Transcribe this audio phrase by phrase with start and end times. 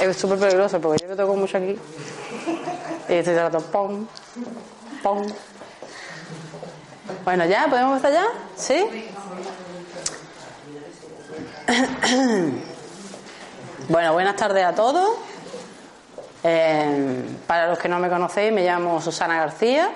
[0.00, 1.78] Es- súper peligroso porque yo me toco mucho aquí
[3.08, 4.06] y estoy rato pom,
[5.02, 5.26] pom.
[7.24, 7.66] Bueno, ¿ya?
[7.68, 8.26] ¿Podemos empezar ya?
[8.56, 9.08] ¿Sí?
[13.88, 15.08] Bueno, buenas tardes a todos.
[16.44, 19.90] Eh, para los que no me conocéis, me llamo Susana García,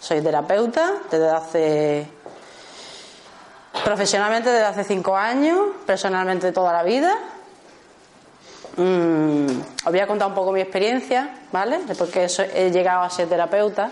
[0.00, 2.08] soy terapeuta desde hace
[3.84, 7.16] profesionalmente desde hace cinco años, personalmente toda la vida.
[8.78, 9.46] Mm,
[9.84, 11.78] os voy a contar un poco mi experiencia, ¿vale?
[11.84, 13.90] De por qué so- he llegado a ser terapeuta.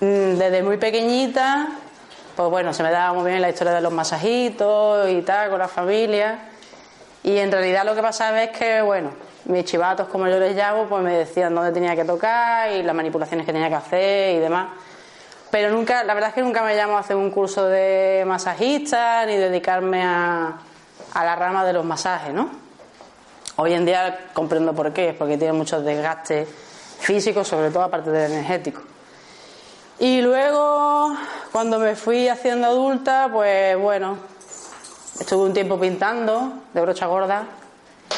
[0.00, 1.68] Mm, Desde muy pequeñita,
[2.34, 5.58] pues bueno, se me daba muy bien la historia de los masajitos y tal, con
[5.60, 6.38] la familia.
[7.22, 9.10] Y en realidad lo que pasaba es que, bueno,
[9.46, 12.94] mis chivatos, como yo les llamo, pues me decían dónde tenía que tocar y las
[12.94, 14.68] manipulaciones que tenía que hacer y demás.
[15.52, 19.24] Pero nunca, la verdad es que nunca me llamo a hacer un curso de masajista
[19.26, 20.54] ni dedicarme a
[21.14, 22.65] la rama de los masajes, ¿no?
[23.58, 26.46] Hoy en día comprendo por qué, es porque tiene muchos desgastes
[27.00, 28.82] físicos, sobre todo aparte del energético.
[29.98, 31.16] Y luego,
[31.52, 34.18] cuando me fui haciendo adulta, pues bueno,
[35.18, 37.44] estuve un tiempo pintando de brocha gorda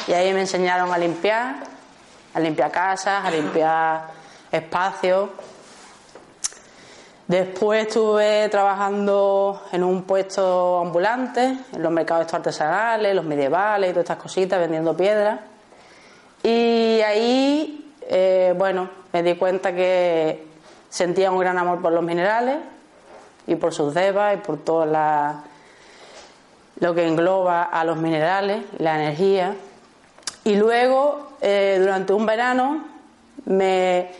[0.08, 1.54] y ahí me enseñaron a limpiar,
[2.34, 4.06] a limpiar casas, a limpiar
[4.50, 5.28] espacios.
[7.28, 13.92] Después estuve trabajando en un puesto ambulante, en los mercados estos artesanales, los medievales y
[13.92, 15.40] todas estas cositas, vendiendo piedras.
[16.42, 20.46] Y ahí, eh, bueno, me di cuenta que
[20.88, 22.56] sentía un gran amor por los minerales
[23.46, 25.42] y por sus devas y por todo la-
[26.80, 29.54] lo que engloba a los minerales, la energía.
[30.44, 32.84] Y luego, eh, durante un verano,
[33.44, 34.12] me,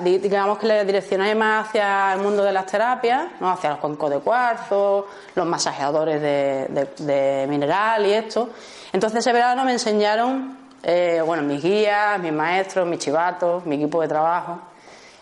[0.00, 3.50] digamos que le direccioné más hacia el mundo de las terapias, ¿no?
[3.50, 8.50] hacia los cuencos de cuarzo, los masajeadores de, de- mineral y esto.
[8.92, 14.00] Entonces ese verano me enseñaron, eh, bueno, mis guías, mis maestros, mis chivatos, mi equipo
[14.02, 14.58] de trabajo.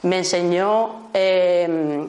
[0.02, 2.06] Me enseñó eh,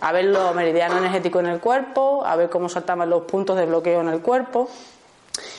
[0.00, 3.66] a ver los meridianos energéticos en el cuerpo, a ver cómo saltaban los puntos de
[3.66, 4.68] bloqueo en el cuerpo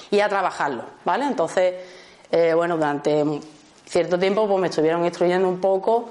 [0.09, 1.25] y a trabajarlo, ¿vale?
[1.25, 1.75] Entonces,
[2.31, 3.23] eh, bueno, durante
[3.91, 6.09] cierto tiempo pues me estuvieron instruyendo un poco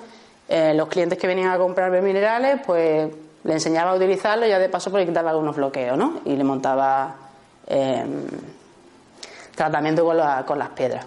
[0.48, 3.08] eh, los clientes que venían a comprarme minerales, pues
[3.42, 6.20] le enseñaba a utilizarlo y ya de paso pues le quitaba algunos bloqueos, ¿no?
[6.26, 7.14] Y le montaba
[7.66, 8.04] eh,
[9.54, 11.06] tratamiento con, la- con las piedras.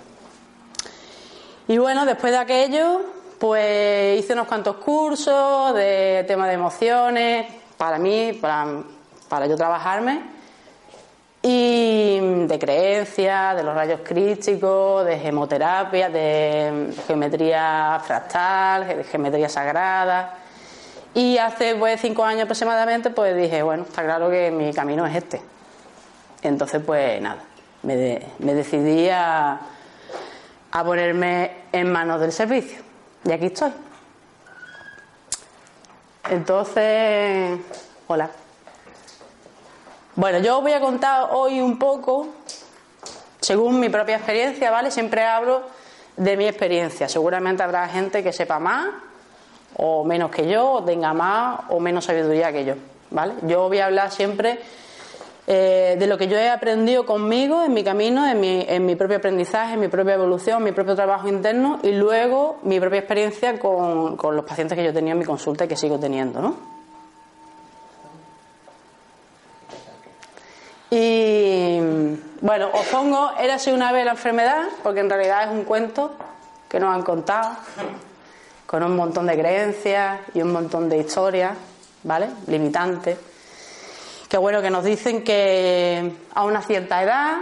[1.68, 3.02] Y bueno, después de aquello,
[3.40, 7.48] pues hice unos cuantos cursos de tema de emociones,
[7.78, 8.66] para mí, para,
[9.30, 10.22] para yo trabajarme,
[11.46, 20.36] y de creencias, de los rayos crísticos, de gemoterapia, de geometría fractal, de geometría sagrada.
[21.14, 25.16] Y hace pues cinco años aproximadamente, pues dije, bueno, está claro que mi camino es
[25.16, 25.42] este.
[26.42, 27.44] Entonces, pues nada,
[27.84, 29.60] me, de- me decidí a,
[30.72, 32.80] a ponerme en manos del servicio.
[33.26, 33.72] Y aquí estoy.
[36.30, 37.60] Entonces,
[38.08, 38.30] hola.
[40.16, 42.28] Bueno, yo os voy a contar hoy un poco,
[43.40, 44.92] según mi propia experiencia, ¿vale?
[44.92, 45.64] Siempre hablo
[46.16, 47.10] de mi experiencia.
[47.10, 48.90] Seguramente habrá gente que sepa más
[49.76, 52.76] o menos que yo, o tenga más o menos sabiduría que yo,
[53.10, 53.34] ¿vale?
[53.42, 54.60] Yo voy a hablar siempre
[55.48, 58.96] eh, de lo que yo he aprendido conmigo en mi camino, en mi, en mi
[58.96, 63.58] propio aprendizaje, en mi propia evolución, mi propio trabajo interno y luego mi propia experiencia
[63.58, 66.73] con, con los pacientes que yo tenía en mi consulta y que sigo teniendo, ¿no?
[70.96, 71.80] Y
[72.42, 76.12] bueno, os pongo Érase una vez la enfermedad, porque en realidad es un cuento
[76.70, 77.56] que nos han contado,
[78.68, 81.58] con un montón de creencias y un montón de historias,
[82.04, 82.28] ¿vale?
[82.46, 83.18] Limitantes.
[84.30, 87.38] Qué bueno que nos dicen que a una cierta edad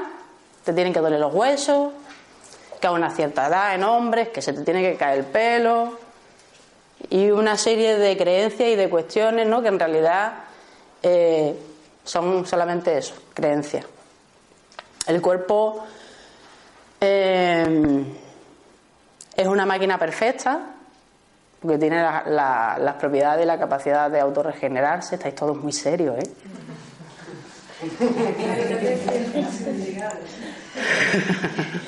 [0.64, 1.92] te tienen que doler los huesos,
[2.80, 6.00] que a una cierta edad en hombres, que se te tiene que caer el pelo,
[7.10, 9.62] y una serie de creencias y de cuestiones, ¿no?
[9.62, 10.36] Que en realidad
[11.04, 11.54] eh,
[12.12, 13.86] son solamente eso, creencias.
[15.08, 15.86] El cuerpo
[17.00, 18.04] eh,
[19.34, 20.60] es una máquina perfecta,
[21.62, 25.16] porque tiene las propiedades y la capacidad de autorregenerarse.
[25.16, 26.30] Estáis todos muy serios, ¿eh?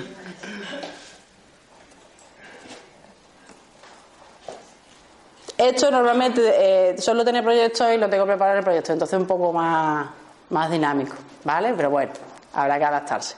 [5.61, 9.53] Esto normalmente eh, solo tiene proyectos y lo tengo preparado el proyecto, entonces un poco
[9.53, 10.09] más,
[10.49, 11.75] más dinámico, ¿vale?
[11.77, 12.11] Pero bueno,
[12.51, 13.35] habrá que adaptarse.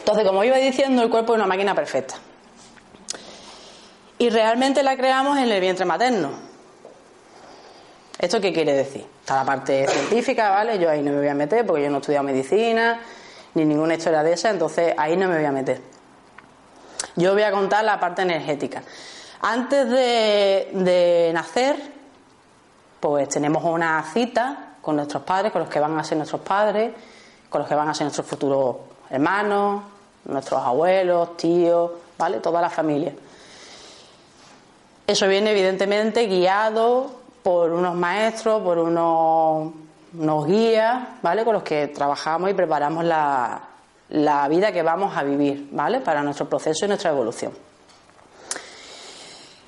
[0.00, 2.16] Entonces, como iba diciendo, el cuerpo es una máquina perfecta.
[4.18, 6.32] Y realmente la creamos en el vientre materno.
[8.18, 9.06] ¿Esto qué quiere decir?
[9.20, 10.78] Está la parte científica, ¿vale?
[10.78, 13.00] Yo ahí no me voy a meter porque yo no he estudiado medicina
[13.54, 15.93] ni ninguna historia de esa, entonces ahí no me voy a meter.
[17.16, 18.82] Yo voy a contar la parte energética.
[19.40, 21.76] Antes de, nacer,
[22.98, 26.92] pues tenemos una cita con nuestros padres, con los que van a ser nuestros padres,
[27.50, 28.76] con los que van a ser nuestros futuros
[29.10, 29.82] hermanos,
[30.24, 32.40] nuestros abuelos, tíos, ¿vale?
[32.40, 33.12] Toda la familia.
[35.06, 37.10] Eso viene evidentemente guiado
[37.42, 39.72] por unos maestros, por unos,
[40.18, 41.44] unos guías, ¿vale?
[41.44, 43.60] Con los que trabajamos y preparamos la,
[44.10, 46.00] la vida que vamos a vivir, ¿vale?
[46.00, 47.52] Para nuestro proceso y nuestra evolución.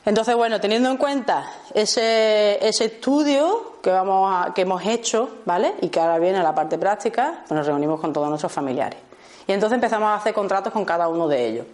[0.04, 5.74] Entonces, bueno, teniendo en cuenta ese, ese estudio que, vamos que hemos hecho, ¿vale?
[5.80, 9.00] Y que ahora viene la parte práctica, pues nos reunimos con todos nuestros familiares.
[9.48, 11.66] Y entonces empezamos a hacer contratos con cada uno de ellos.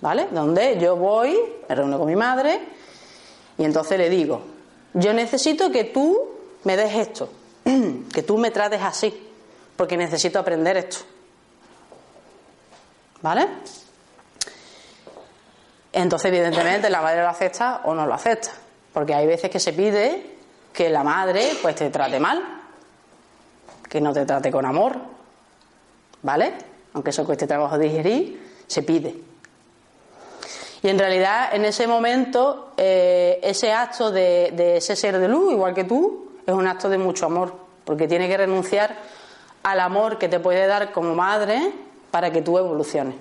[0.00, 0.28] ¿Vale?
[0.30, 2.60] Donde yo voy, me reúno con mi madre
[3.56, 4.42] y entonces le digo,
[4.92, 6.18] yo necesito que tú
[6.64, 7.30] me des esto,
[8.12, 9.28] que tú me trates así,
[9.76, 10.98] porque necesito aprender esto.
[13.22, 13.48] ¿Vale?
[15.92, 18.50] Entonces, evidentemente, la madre lo acepta o no lo acepta.
[18.92, 20.34] Porque hay veces que se pide
[20.72, 22.42] que la madre pues te trate mal,
[23.88, 24.96] que no te trate con amor.
[26.22, 26.52] ¿Vale?
[26.92, 29.14] Aunque eso cueste trabajo digerir, se pide.
[30.82, 35.52] Y en realidad, en ese momento, eh, ese acto de, de ese ser de luz,
[35.52, 37.54] igual que tú, es un acto de mucho amor.
[37.84, 38.94] Porque tiene que renunciar
[39.62, 41.72] al amor que te puede dar como madre
[42.10, 43.14] para que tú evoluciones.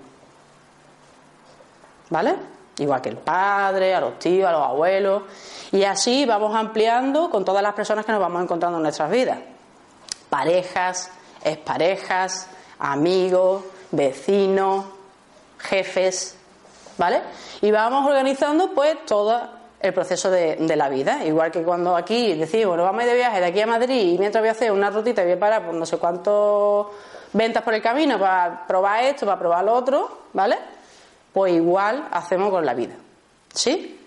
[2.09, 2.35] ¿Vale?
[2.77, 5.23] Igual que el padre, a los tíos, a los abuelos.
[5.71, 9.39] Y así vamos ampliando con todas las personas que nos vamos encontrando en nuestras vidas.
[10.29, 11.11] Parejas,
[11.43, 12.47] exparejas,
[12.79, 14.85] amigos, vecinos,
[15.59, 16.37] jefes.
[16.97, 17.21] ¿Vale?
[17.61, 19.41] Y vamos organizando pues todo
[19.79, 21.23] el proceso de, la vida.
[21.25, 24.41] Igual que cuando aquí decimos, bueno, vamos de viaje de aquí a Madrid y mientras
[24.41, 26.87] voy a hacer una rutita y voy a parar por no sé cuántos
[27.35, 30.57] ventas por el camino para probar esto, para probar lo otro, ¿vale?
[31.33, 32.95] Pues igual hacemos con la vida.
[33.53, 33.99] ¿Sí?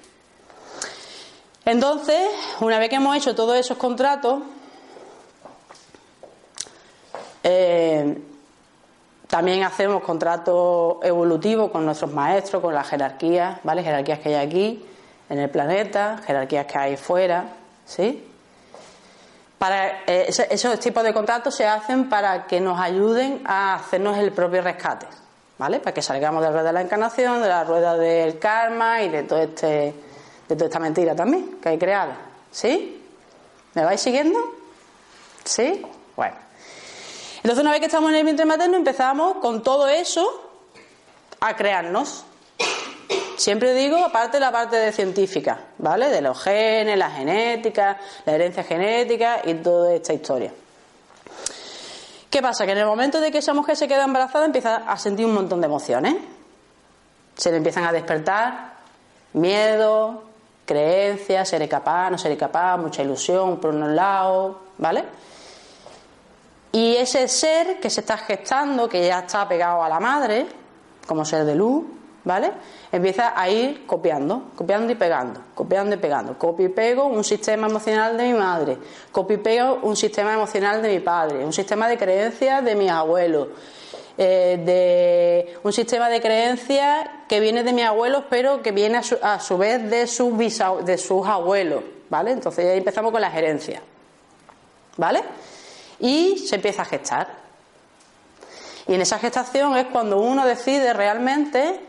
[1.64, 2.26] Entonces,
[2.60, 4.40] una vez que hemos hecho todos esos contratos,
[7.42, 8.18] eh,
[9.26, 13.82] también hacemos contratos evolutivos con nuestros maestros, con las jerarquías, ¿vale?
[13.82, 14.86] Jerarquías que hay aquí
[15.28, 17.44] en el planeta, jerarquías que hay fuera,
[17.84, 18.27] ¿sí?
[19.58, 24.32] Para, eh, esos tipos de contratos se hacen para que nos ayuden a hacernos el
[24.32, 25.06] propio rescate,
[25.58, 25.80] ¿vale?
[25.80, 29.08] Para que salgamos de la rueda de la encarnación, de la rueda del karma y
[29.08, 29.94] de todo este,
[30.48, 32.16] de toda esta mentira también que hay creada,
[32.52, 33.04] ¿sí?
[33.74, 34.38] ¿Me vais siguiendo?
[35.44, 35.84] ¿Sí?
[36.14, 36.36] Bueno.
[37.38, 40.50] Entonces una vez que estamos en el vientre materno empezamos con todo eso
[41.40, 42.24] a crearnos,
[43.38, 46.08] Siempre digo, aparte de la parte de científica, ¿vale?
[46.08, 50.52] De los genes, la genética, la herencia genética y toda esta historia.
[52.28, 52.66] ¿Qué pasa?
[52.66, 55.34] Que en el momento de que esa mujer se queda embarazada empieza a sentir un
[55.34, 56.16] montón de emociones.
[57.36, 58.72] Se le empiezan a despertar
[59.34, 60.24] miedo,
[60.66, 65.04] creencias, seré capaz, no seré capaz, mucha ilusión por un lado, ¿vale?
[66.72, 70.48] Y ese ser que se está gestando, que ya está pegado a la madre,
[71.06, 71.84] como ser de luz,
[72.24, 72.50] ¿vale?
[72.90, 76.38] Empieza a ir copiando, copiando y pegando, copiando y pegando.
[76.38, 78.78] Copio y pego un sistema emocional de mi madre,
[79.12, 82.90] copio y pego un sistema emocional de mi padre, un sistema de creencias de mis
[82.90, 83.48] abuelos,
[84.16, 89.38] eh, de un sistema de creencias que viene de mis abuelos, pero que viene a
[89.38, 90.32] su, vez de sus,
[90.84, 92.30] de sus abuelos, ¿vale?
[92.30, 93.82] Entonces ya empezamos con la gerencia,
[94.96, 95.22] ¿vale?
[96.00, 97.28] Y se empieza a gestar.
[98.86, 101.87] Y en esa gestación es cuando uno decide realmente,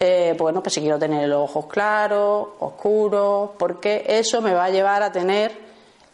[0.00, 4.70] eh, bueno, pues si quiero tener los ojos claros, oscuros, porque eso me va a
[4.70, 5.58] llevar a tener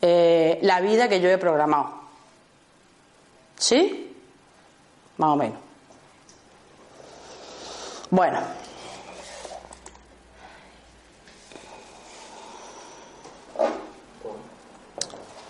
[0.01, 2.03] eh, la vida que yo he programado.
[3.57, 4.17] ¿Sí?
[5.19, 5.59] Más o menos.
[8.11, 8.41] Bueno.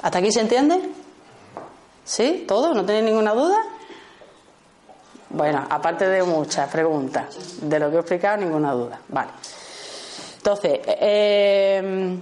[0.03, 0.91] ¿Hasta aquí se entiende?
[2.05, 2.45] ¿Sí?
[2.47, 2.75] ¿Todo?
[2.75, 3.57] ¿No tenéis ninguna duda?
[5.35, 9.00] Bueno, aparte de muchas preguntas, de lo que he explicado, ninguna duda.
[9.09, 9.31] Vale.
[10.37, 12.19] Entonces, eh,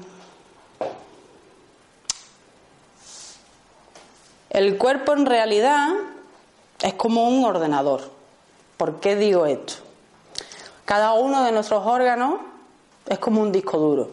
[4.48, 5.88] el cuerpo en realidad
[6.80, 8.00] es como un ordenador.
[8.78, 9.74] ¿Por qué digo esto?
[10.86, 12.40] Cada uno de nuestros órganos
[13.06, 14.08] es como un disco duro.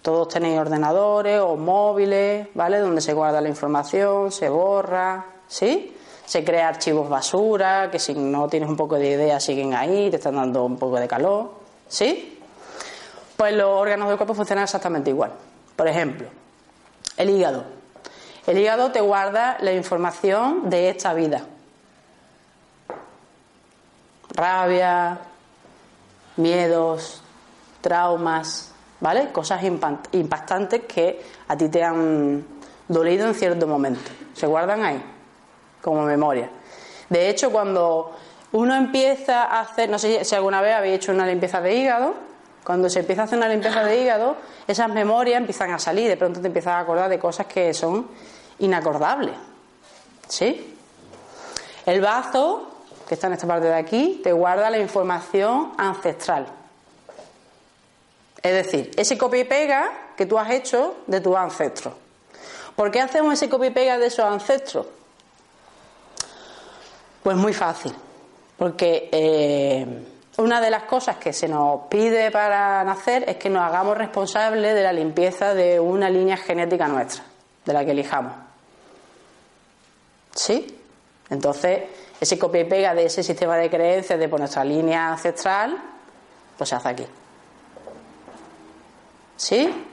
[0.00, 2.78] Todos tenéis ordenadores o móviles, ¿vale?
[2.78, 5.94] Donde se guarda la información, se borra, ¿sí?
[6.30, 10.16] Se crea archivos basura, que si no tienes un poco de idea siguen ahí, te
[10.18, 11.50] están dando un poco de calor,
[11.88, 12.38] ¿sí?
[13.36, 15.32] Pues los órganos del cuerpo funcionan exactamente igual.
[15.74, 16.28] Por ejemplo,
[17.16, 17.64] el hígado.
[18.46, 21.42] El hígado te guarda la información de esta vida.
[24.28, 25.18] Rabia,
[26.36, 27.22] miedos,
[27.80, 28.70] traumas,
[29.00, 29.32] ¿vale?
[29.32, 32.46] Cosas impactantes que a ti te han
[32.86, 34.12] dolido en cierto momento.
[34.34, 35.02] Se guardan ahí
[35.82, 36.50] como memoria.
[37.08, 38.12] De hecho, cuando
[38.52, 42.14] uno empieza a hacer, no sé si alguna vez habéis hecho una limpieza de hígado,
[42.64, 46.16] cuando se empieza a hacer una limpieza de hígado, esas memorias empiezan a salir, de
[46.16, 48.08] pronto te empiezas a acordar de cosas que son
[48.58, 49.34] inacordables.
[50.28, 50.76] ¿Sí?
[51.86, 52.70] El bazo,
[53.08, 56.46] que está en esta parte de aquí, te guarda la información ancestral.
[58.42, 61.94] Es decir, ese copia y pega que tú has hecho de tus ancestros.
[62.76, 64.86] ¿Por qué hacemos ese copia y pega de esos ancestros?
[67.22, 67.92] Pues muy fácil,
[68.56, 69.86] porque eh,
[70.38, 74.74] una de las cosas que se nos pide para nacer es que nos hagamos responsables
[74.74, 77.24] de la limpieza de una línea genética nuestra,
[77.64, 78.32] de la que elijamos.
[80.34, 80.78] ¿Sí?
[81.28, 81.82] Entonces,
[82.20, 85.76] ese copia y pega de ese sistema de creencias de por nuestra línea ancestral,
[86.56, 87.06] pues se hace aquí.
[89.36, 89.89] ¿Sí?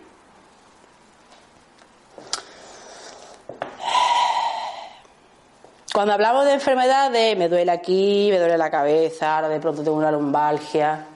[5.97, 9.97] Cuando hablamos de enfermedades, me duele aquí, me duele la cabeza, ahora de pronto tengo
[9.97, 11.07] una lumbalgia.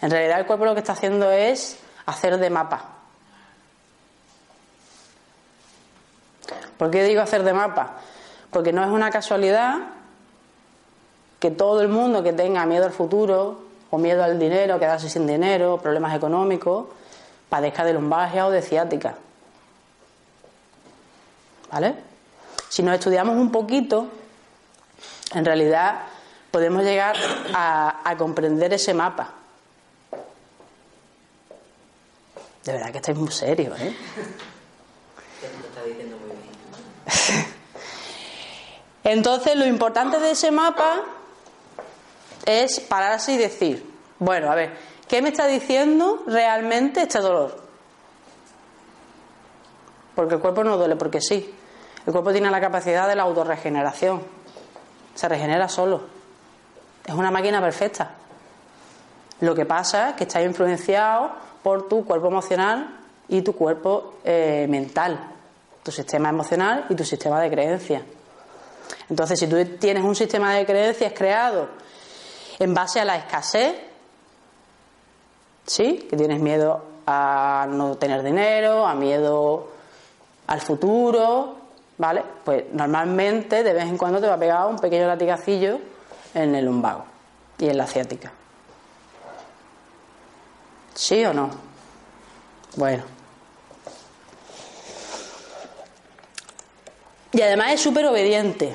[0.00, 2.82] En realidad el cuerpo lo que está haciendo es hacer de mapa.
[6.78, 7.98] ¿Por qué digo hacer de mapa?
[8.50, 9.80] Porque no es una casualidad
[11.38, 13.60] que todo el mundo que tenga miedo al futuro
[13.90, 16.86] o miedo al dinero, quedarse sin dinero, problemas económicos,
[17.50, 19.14] padezca de lumbalgia o de ciática.
[21.70, 21.96] ¿Vale?
[22.70, 24.08] Si nos estudiamos un poquito,
[25.34, 26.02] en realidad
[26.50, 27.16] podemos llegar
[27.54, 29.30] a, comprender ese mapa.
[32.64, 33.96] De verdad que estáis muy serios, ¿eh?
[39.04, 41.00] Entonces, lo importante de ese mapa
[42.44, 43.84] es pararse y decir,
[44.20, 44.76] bueno, a ver,
[45.08, 47.60] ¿qué me está diciendo realmente este dolor?
[50.14, 51.52] Porque el cuerpo no duele porque sí.
[52.06, 54.22] El cuerpo tiene la capacidad de la autorregeneración
[55.14, 56.00] se regenera solo.
[57.04, 58.12] Es una máquina perfecta.
[59.40, 64.66] Lo que pasa es que está influenciado por tu cuerpo emocional y tu cuerpo eh,
[64.68, 65.18] mental,
[65.82, 68.02] tu sistema emocional y tu sistema de creencias.
[69.08, 71.68] Entonces, si tú tienes un sistema de creencias creado
[72.58, 73.74] en base a la escasez,
[75.66, 76.06] ¿sí?
[76.08, 79.68] Que tienes miedo a no tener dinero, a miedo
[80.46, 81.56] al futuro,
[81.98, 82.24] ¿vale?
[82.44, 85.78] Pues normalmente de vez en cuando te va a pegar un pequeño latigacillo
[86.34, 87.04] en el lumbago
[87.58, 88.32] y en la ciática.
[90.94, 91.50] ¿Sí o no?
[92.76, 93.04] Bueno.
[97.32, 98.74] Y además es súper obediente.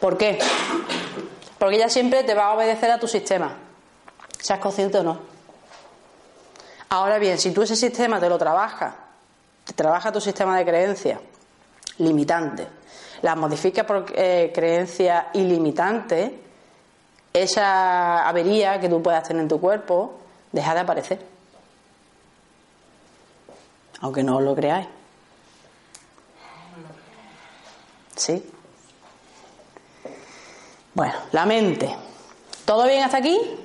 [0.00, 0.38] ¿Por qué?
[1.58, 3.56] Porque ella siempre te va a obedecer a tu sistema,
[4.40, 5.31] seas consciente o no.
[6.92, 8.92] Ahora bien, si tú ese sistema te lo trabajas,
[9.64, 11.18] te trabaja tu sistema de creencias
[11.96, 12.68] limitante,
[13.22, 16.32] las modificas por eh, creencias ilimitantes,
[17.32, 20.18] esa avería que tú puedas tener en tu cuerpo
[20.52, 21.26] deja de aparecer.
[24.02, 24.86] Aunque no lo creáis.
[28.16, 28.52] ¿Sí?
[30.92, 31.96] Bueno, la mente.
[32.66, 33.61] ¿Todo bien hasta aquí?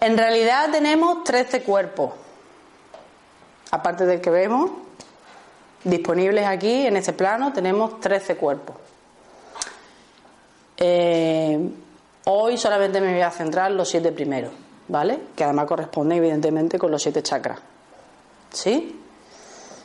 [0.00, 2.12] En realidad tenemos 13 cuerpos,
[3.70, 4.70] aparte del que vemos,
[5.84, 8.76] disponibles aquí en este plano, tenemos 13 cuerpos.
[10.76, 11.58] Eh,
[12.24, 14.52] hoy solamente me voy a centrar en los siete primeros,
[14.88, 15.20] ¿vale?
[15.34, 17.58] Que además corresponden evidentemente con los siete chakras.
[18.52, 19.00] ¿Sí?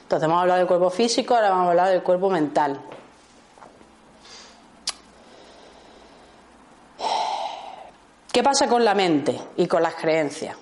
[0.04, 2.82] Entonces hemos hablado del cuerpo físico, ahora vamos a hablar del cuerpo mental.
[8.32, 10.56] ¿Qué pasa con la mente y con las creencias?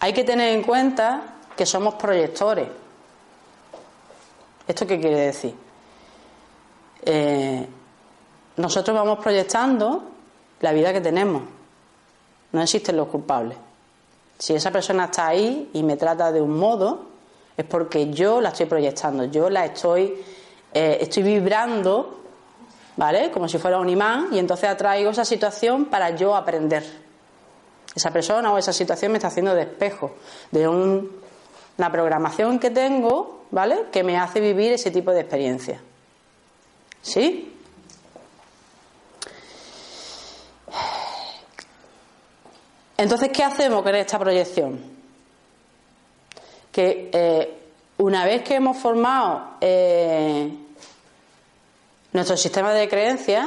[0.00, 2.68] Hay que tener en cuenta que somos proyectores.
[4.66, 5.54] ¿Esto qué quiere decir?
[7.02, 7.66] Eh,
[8.56, 10.02] nosotros vamos proyectando
[10.60, 11.42] la vida que tenemos.
[12.50, 13.56] No existen los culpables.
[14.38, 17.06] Si esa persona está ahí y me trata de un modo,
[17.56, 20.22] es porque yo la estoy proyectando, yo la estoy,
[20.74, 22.25] eh, estoy vibrando
[22.96, 23.30] ¿vale?
[23.30, 26.84] Como si fuera un imán y entonces atraigo esa situación para yo aprender.
[27.94, 30.16] Esa persona o esa situación me está haciendo de espejo
[30.50, 33.86] de una programación que tengo, ¿vale?
[33.90, 35.80] Que me hace vivir ese tipo de experiencia.
[37.00, 37.52] ¿Sí?
[42.98, 44.80] Entonces, ¿qué hacemos con esta proyección?
[46.72, 47.58] Que eh,
[47.98, 50.65] una vez que hemos formado eh,
[52.16, 53.46] nuestro sistema de creencias,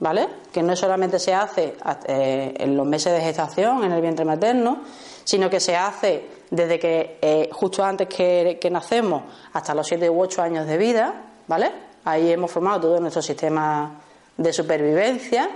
[0.00, 0.28] ¿vale?
[0.50, 4.80] Que no solamente se hace eh, en los meses de gestación, en el vientre materno,
[5.24, 10.22] sino que se hace desde que eh, justo antes que, nacemos hasta los 7 u
[10.22, 11.14] 8 años de vida,
[11.46, 11.70] ¿vale?
[12.04, 14.00] Ahí hemos formado todo nuestro sistema
[14.38, 15.50] de supervivencia,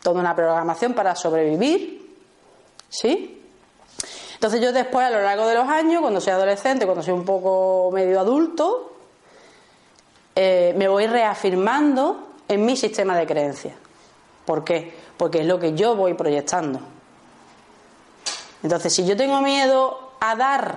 [0.00, 2.16] toda una programación para sobrevivir,
[2.88, 3.42] ¿sí?
[4.34, 7.24] Entonces yo después, a lo largo de los años, cuando soy adolescente, cuando soy un
[7.24, 8.89] poco medio adulto,
[10.34, 13.74] eh, me voy reafirmando en mi sistema de creencias.
[14.44, 14.94] ¿Por qué?
[15.16, 16.80] Porque es lo que yo voy proyectando.
[18.62, 20.76] Entonces, si yo tengo miedo a dar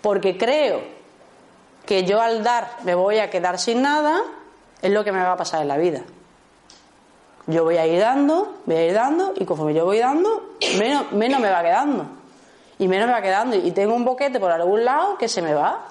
[0.00, 0.80] porque creo
[1.86, 4.20] que yo al dar me voy a quedar sin nada,
[4.82, 6.02] es lo que me va a pasar en la vida.
[7.46, 11.12] Yo voy a ir dando, voy a ir dando, y conforme yo voy dando, menos,
[11.12, 12.06] menos me va quedando.
[12.78, 13.56] Y menos me va quedando.
[13.56, 15.86] Y tengo un boquete por algún lado que se me va.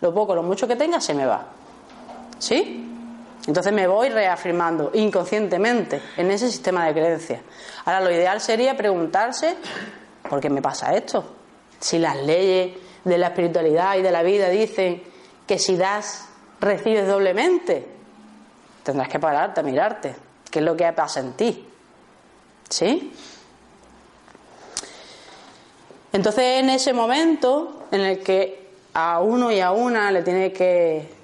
[0.00, 1.44] Lo poco, lo mucho que tenga, se me va.
[2.42, 2.84] ¿Sí?
[3.46, 7.40] Entonces me voy reafirmando inconscientemente en ese sistema de creencias.
[7.84, 9.54] Ahora lo ideal sería preguntarse,
[10.28, 11.24] ¿por qué me pasa esto?
[11.78, 15.04] Si las leyes de la espiritualidad y de la vida dicen
[15.46, 16.26] que si das,
[16.58, 17.86] recibes doblemente,
[18.82, 20.16] tendrás que pararte a mirarte.
[20.50, 21.64] ¿Qué es lo que pasa en ti?
[22.68, 23.12] ¿Sí?
[26.12, 31.21] Entonces en ese momento en el que a uno y a una le tiene que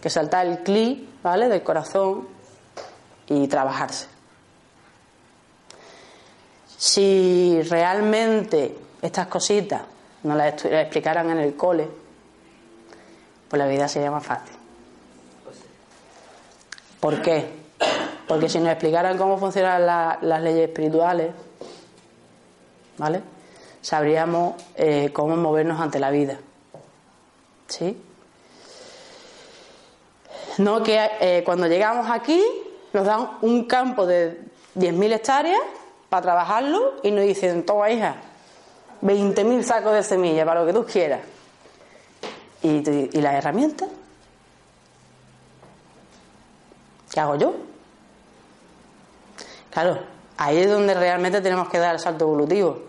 [0.00, 1.48] que saltar el cli, ¿vale?
[1.48, 2.28] Del corazón
[3.28, 4.06] y trabajarse.
[6.76, 9.82] Si realmente estas cositas
[10.22, 11.88] nos las explicaran en el cole,
[13.48, 14.54] pues la vida sería más fácil.
[17.00, 17.50] ¿Por qué?
[18.26, 21.32] Porque si nos explicaran cómo funcionan las leyes espirituales,
[22.98, 23.22] ¿vale?
[23.80, 26.38] Sabríamos eh, cómo movernos ante la vida.
[27.68, 27.96] ¿Sí?
[30.58, 32.42] No que eh, cuando llegamos aquí
[32.92, 34.40] nos dan un campo de
[34.76, 35.60] 10.000 hectáreas
[36.08, 38.16] para trabajarlo y nos dicen, toma hija,
[39.02, 41.20] 20.000 sacos de semillas para lo que tú quieras.
[42.62, 43.88] ¿Y, ¿Y las herramientas?
[47.12, 47.54] ¿Qué hago yo?
[49.70, 49.98] Claro,
[50.36, 52.82] ahí es donde realmente tenemos que dar el salto evolutivo.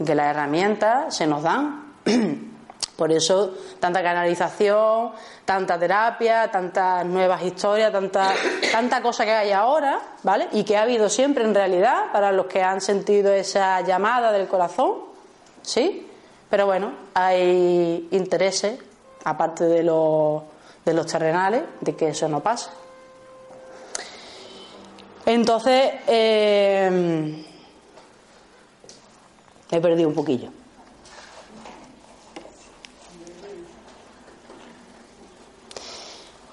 [0.00, 1.94] Y que las herramientas se nos dan
[2.96, 5.12] Por eso tanta canalización,
[5.44, 8.32] tanta terapia, tantas nuevas historias, tanta,
[8.70, 10.48] tanta cosa que hay ahora, ¿vale?
[10.52, 14.46] Y que ha habido siempre en realidad para los que han sentido esa llamada del
[14.46, 14.94] corazón,
[15.62, 16.08] ¿sí?
[16.48, 18.78] Pero bueno, hay intereses,
[19.24, 20.42] aparte de los,
[20.84, 22.70] de los terrenales, de que eso no pase.
[25.26, 27.44] Entonces, eh,
[29.70, 30.50] he perdido un poquillo.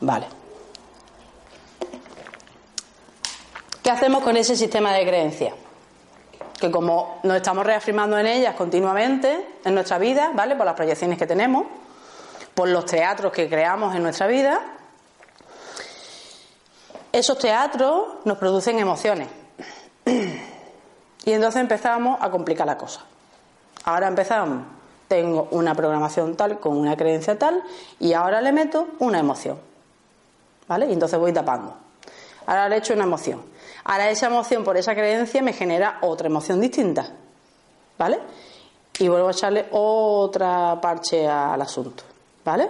[0.02, 0.28] Vale.
[3.84, 5.54] ¿Qué hacemos con ese sistema de creencias?
[6.60, 10.56] Que como nos estamos reafirmando en ellas continuamente en nuestra vida, ¿vale?
[10.56, 11.66] Por las proyecciones que tenemos,
[12.54, 14.62] por los teatros que creamos en nuestra vida,
[17.12, 19.28] esos teatros nos producen emociones.
[21.24, 23.02] Y entonces empezamos a complicar la cosa.
[23.84, 24.64] Ahora empezamos,
[25.08, 27.62] tengo una programación tal con una creencia tal
[28.00, 29.60] y ahora le meto una emoción.
[30.72, 30.86] ¿Vale?
[30.86, 31.76] Y entonces voy tapando.
[32.46, 33.42] Ahora le echo una emoción.
[33.84, 37.12] Ahora esa emoción por esa creencia me genera otra emoción distinta.
[37.98, 38.20] ¿Vale?
[38.98, 42.04] Y vuelvo a echarle otra parche al asunto.
[42.46, 42.70] ¿Vale?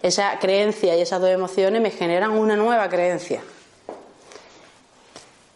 [0.00, 3.42] Esa creencia y esas dos emociones me generan una nueva creencia.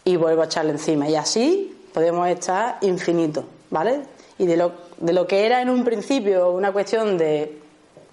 [0.05, 1.09] Y vuelvo a echarle encima.
[1.09, 3.44] Y así podemos estar infinito.
[3.70, 4.03] ¿Vale?
[4.37, 7.62] Y de lo, de lo que era en un principio una cuestión de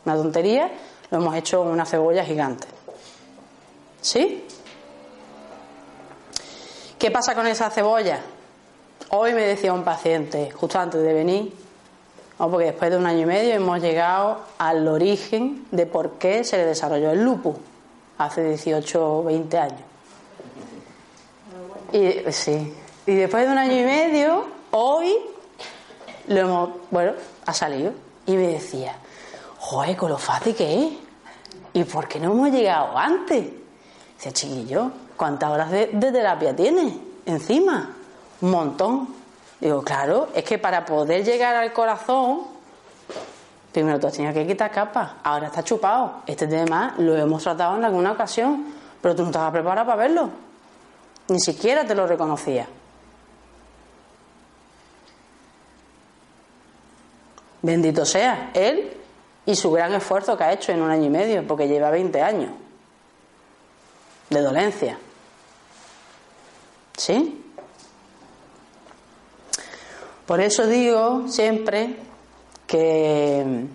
[0.06, 0.72] una tontería,
[1.12, 2.77] lo hemos hecho una cebolla gigante.
[4.08, 4.41] ¿Sí?
[6.98, 8.22] ¿Qué pasa con esa cebolla?
[9.10, 11.54] Hoy me decía un paciente, justo antes de venir,
[12.38, 16.56] porque después de un año y medio hemos llegado al origen de por qué se
[16.56, 17.58] le desarrolló el lupus
[18.17, 19.82] hace 18 o 20 años.
[21.91, 22.74] Y, sí.
[23.08, 25.17] y después de un año y medio, hoy
[26.28, 27.12] lo hemos, bueno,
[27.46, 27.91] ha salido.
[28.26, 28.96] Y me decía,
[29.60, 30.93] joder, con lo fácil que es.
[31.74, 33.67] ¿Y por qué no hemos llegado antes?
[34.18, 36.94] Dice, chiquillo, ¿cuántas horas de, terapia tienes
[37.26, 37.96] encima?
[38.42, 39.16] Un montón.
[39.60, 42.42] Digo, claro, es que para poder llegar al corazón,
[43.72, 46.24] primero tú tenías que quitar capas, ahora está chupado.
[46.26, 48.66] Este tema lo hemos tratado en alguna ocasión,
[49.02, 50.30] pero tú no estabas preparado para verlo.
[51.28, 52.68] Ni siquiera te lo reconocía.
[57.62, 58.98] Bendito sea él
[59.46, 62.22] y su gran esfuerzo que ha hecho en un año y medio, porque lleva 20
[62.22, 62.52] años
[64.30, 65.00] de dolencia.
[66.98, 67.44] ¿Sí?
[70.26, 71.96] Por eso digo siempre
[72.66, 73.66] que,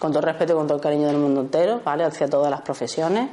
[0.00, 2.04] con todo el respeto y con todo el cariño del mundo entero, ¿vale?
[2.04, 3.28] Hacia todas las profesiones,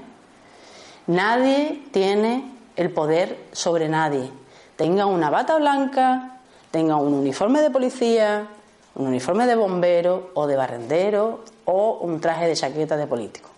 [1.07, 4.29] nadie tiene el poder sobre nadie.
[4.75, 6.39] Tenga una bata blanca,
[6.71, 8.47] tenga un uniforme de policía,
[8.95, 13.50] un uniforme de bombero o de barrendero o un traje de chaqueta de político.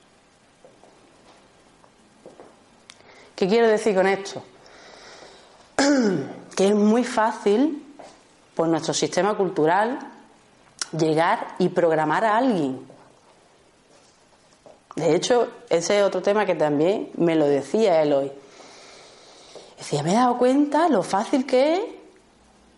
[3.35, 4.43] ¿Qué quiero decir con esto?
[6.55, 7.83] que es muy fácil,
[8.55, 9.99] por nuestro sistema cultural,
[10.97, 12.85] llegar y programar a alguien.
[14.95, 18.31] De hecho, ese es otro tema que también me lo decía él hoy.
[19.77, 21.81] Decía, me he dado cuenta lo fácil que es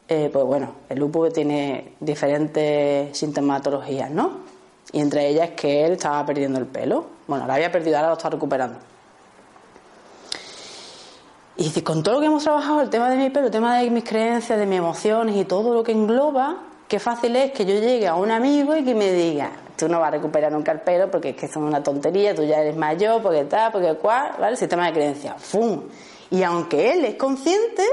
[0.08, 4.41] eh, pues bueno, el lupus tiene diferentes sintomatologías, ¿no?
[4.91, 7.08] Y entre ellas que él estaba perdiendo el pelo.
[7.26, 8.78] Bueno, lo había perdido, ahora lo está recuperando.
[11.58, 13.78] Y dice, con todo lo que hemos trabajado, el tema de mi pelo, el tema
[13.78, 17.65] de mis creencias, de mis emociones y todo lo que engloba, qué fácil es que
[17.65, 20.72] yo llegue a un amigo y que me diga, tú no vas a recuperar nunca
[20.72, 23.94] el pelo porque es que es una tontería, tú ya eres mayor, porque tal, porque
[23.96, 24.52] cual, ¿vale?
[24.52, 25.82] El sistema de creencias, ¡fum!
[26.32, 27.84] Y aunque él es consciente,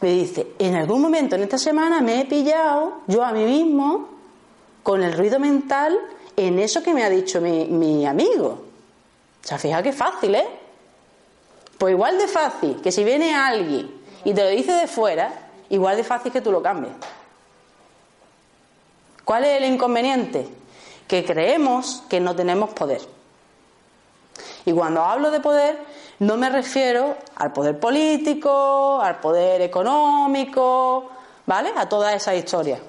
[0.00, 4.08] me dice, en algún momento en esta semana me he pillado yo a mí mismo
[4.82, 5.98] con el ruido mental
[6.36, 8.48] en eso que me ha dicho mi, amigo.
[9.42, 10.46] O sea, fija que fácil, ¿eh?
[11.78, 13.90] Pues igual de fácil que si viene alguien
[14.24, 15.32] y te lo dice de fuera,
[15.68, 16.94] igual de fácil que tú lo cambies.
[19.24, 20.48] ¿Cuál es el inconveniente?
[21.06, 23.00] Que creemos que no tenemos poder.
[24.64, 25.78] Y cuando hablo de poder,
[26.20, 31.10] no me refiero al poder político, al poder económico,
[31.44, 31.72] ¿vale?
[31.76, 32.80] A toda esa historia.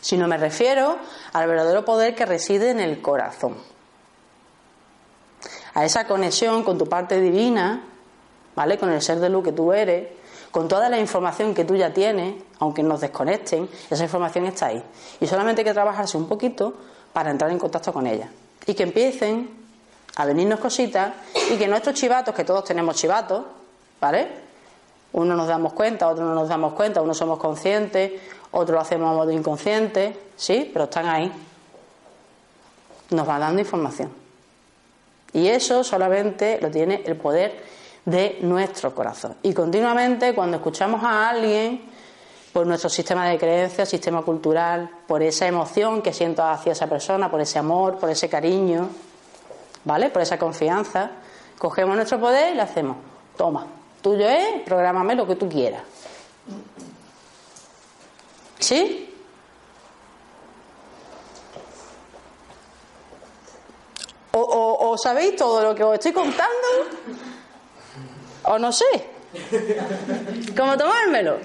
[0.00, 0.98] Sino me refiero
[1.32, 3.56] al verdadero poder que reside en el corazón.
[5.74, 7.82] A esa conexión con tu parte divina,
[8.54, 8.78] ¿vale?
[8.78, 10.08] Con el ser de luz que tú eres,
[10.50, 14.82] con toda la información que tú ya tienes, aunque nos desconecten, esa información está ahí.
[15.20, 16.74] Y solamente hay que trabajarse un poquito
[17.12, 18.28] para entrar en contacto con ella.
[18.66, 19.48] Y que empiecen
[20.16, 21.14] a venirnos cositas
[21.50, 23.44] y que nuestros chivatos, que todos tenemos chivatos,
[24.00, 24.28] ¿vale?
[25.14, 28.12] Uno nos damos cuenta, otro no nos damos cuenta, uno somos conscientes,
[28.50, 31.32] otro lo hacemos a modo inconsciente, sí, pero están ahí.
[33.10, 34.10] Nos va dando información.
[35.32, 37.62] Y eso solamente lo tiene el poder
[38.04, 39.36] de nuestro corazón.
[39.42, 41.92] Y continuamente cuando escuchamos a alguien,
[42.52, 47.30] por nuestro sistema de creencias, sistema cultural, por esa emoción que siento hacia esa persona,
[47.30, 48.88] por ese amor, por ese cariño,
[49.84, 50.10] ¿vale?
[50.10, 51.10] Por esa confianza,
[51.58, 52.96] cogemos nuestro poder y le hacemos,
[53.36, 53.66] toma,
[54.02, 55.82] tuyo es, prográmame lo que tú quieras.
[58.58, 59.08] ¿Sí?
[64.34, 66.68] O, sabéis todo lo que os estoy contando,
[68.44, 68.84] o no sé.
[70.56, 71.38] ¿Cómo tomármelo?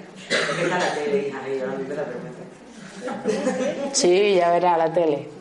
[3.94, 5.38] Sí, ya verá la tele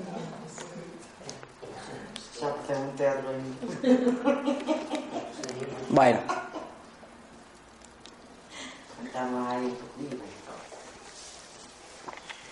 [5.89, 6.19] Bueno.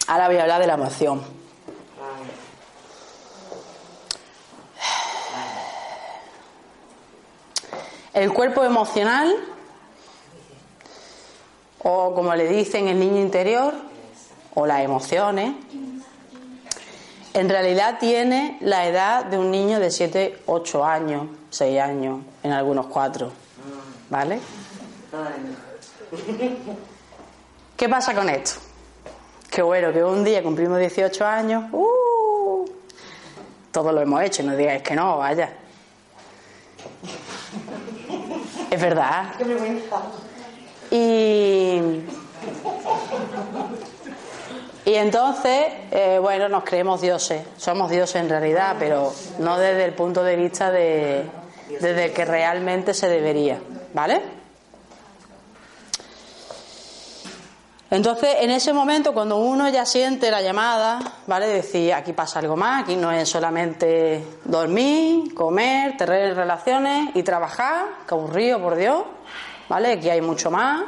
[0.06, 1.22] Ahora voy a hablar de la emoción.
[8.14, 9.35] El cuerpo emocional
[11.85, 13.74] o como le dicen el niño interior,
[14.55, 15.53] o las emociones,
[17.35, 22.53] en realidad tiene la edad de un niño de 7, 8 años, 6 años, en
[22.53, 23.31] algunos 4.
[24.09, 24.40] ¿Vale?
[27.77, 28.53] ¿Qué pasa con esto?
[29.50, 32.64] Que bueno, que un día cumplimos 18 años, ¡uh!
[33.70, 35.53] todo lo hemos hecho, no digáis que no, vaya.
[38.84, 39.24] Verdad.
[40.90, 41.80] Y,
[44.84, 47.46] y entonces, eh, bueno, nos creemos dioses.
[47.56, 51.24] Somos dioses en realidad, pero no desde el punto de vista de
[51.80, 53.58] desde que realmente se debería.
[53.94, 54.43] ¿Vale?
[57.94, 61.46] Entonces, en ese momento, cuando uno ya siente la llamada, ¿vale?
[61.46, 67.87] Decir, aquí pasa algo más, aquí no es solamente dormir, comer, tener relaciones y trabajar,
[68.04, 69.04] que aburrido, por Dios,
[69.68, 69.92] ¿vale?
[69.92, 70.83] Aquí hay mucho más.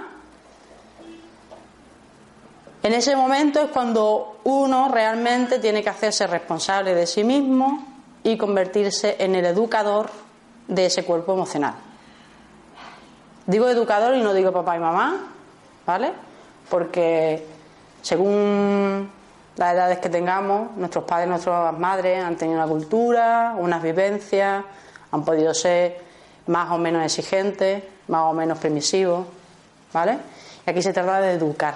[2.83, 7.87] En ese momento es cuando uno realmente tiene que hacerse responsable de sí mismo
[8.25, 10.11] y convertirse en el educador
[10.66, 11.75] de ese cuerpo emocional.
[13.47, 15.21] Digo educador y no digo papá y mamá,
[15.87, 16.26] ¿vale?
[16.68, 17.46] Porque
[18.02, 19.11] según
[19.57, 24.64] las edades que tengamos, nuestros padres, nuestras madres han tenido una cultura, unas vivencias,
[25.11, 26.00] han podido ser
[26.46, 29.26] más o menos exigentes, más o menos permisivos,
[29.92, 30.18] ¿vale?
[30.66, 31.74] Y aquí se trata de educar.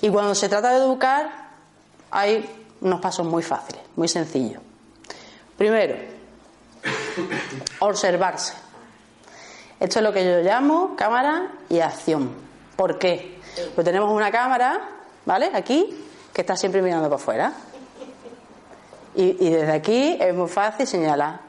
[0.00, 1.30] Y cuando se trata de educar,
[2.10, 2.48] hay
[2.80, 4.60] unos pasos muy fáciles, muy sencillos.
[5.56, 5.96] Primero,
[7.80, 8.54] observarse.
[9.78, 12.51] Esto es lo que yo llamo cámara y acción.
[12.76, 13.40] ¿Por qué?
[13.74, 14.80] Pues tenemos una cámara,
[15.24, 15.50] ¿vale?
[15.52, 17.52] Aquí, que está siempre mirando para afuera.
[19.14, 21.40] Y, desde aquí es muy fácil señalar.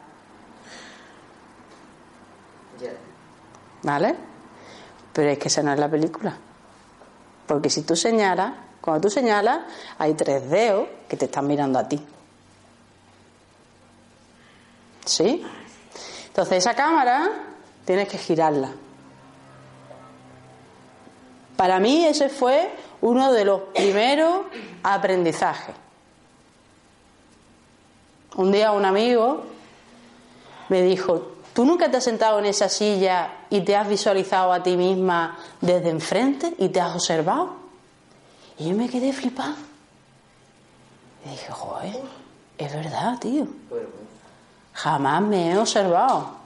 [3.83, 4.15] ¿Vale?
[5.13, 6.37] Pero es que esa no es la película.
[7.47, 9.61] Porque si tú señalas, cuando tú señalas,
[9.97, 12.05] hay tres dedos que te están mirando a ti.
[15.05, 15.45] ¿Sí?
[16.27, 17.29] Entonces esa cámara
[17.85, 18.71] tienes que girarla.
[21.55, 24.45] Para mí ese fue uno de los primeros
[24.81, 25.75] aprendizajes.
[28.35, 29.43] Un día un amigo
[30.69, 34.63] me dijo, ¿tú nunca te has sentado en esa silla y te has visualizado a
[34.63, 37.55] ti misma desde enfrente y te has observado?
[38.57, 39.55] Y yo me quedé flipada.
[41.25, 42.01] Y dije, joder,
[42.57, 43.47] es verdad, tío.
[44.73, 46.42] Jamás me he observado.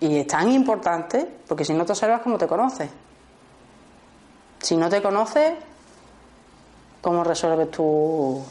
[0.00, 2.90] Y es tan importante porque si no te observas, ¿cómo te conoces?
[4.60, 5.52] Si no te conoces,
[7.00, 8.42] ¿cómo resuelves tu,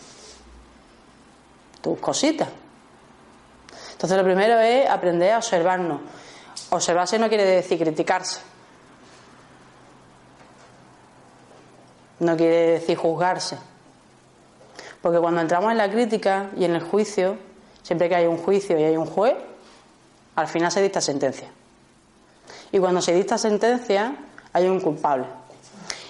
[1.81, 2.49] tus cositas?
[3.93, 6.01] Entonces lo primero es aprender a observarnos.
[6.69, 8.41] Observarse no quiere decir criticarse.
[12.19, 13.57] No quiere decir juzgarse.
[15.01, 17.38] Porque cuando entramos en la crítica y en el juicio,
[17.81, 19.35] siempre que hay un juicio y hay un juez,
[20.35, 21.49] al final se dicta sentencia.
[22.71, 24.15] Y cuando se dicta sentencia,
[24.53, 25.25] hay un culpable.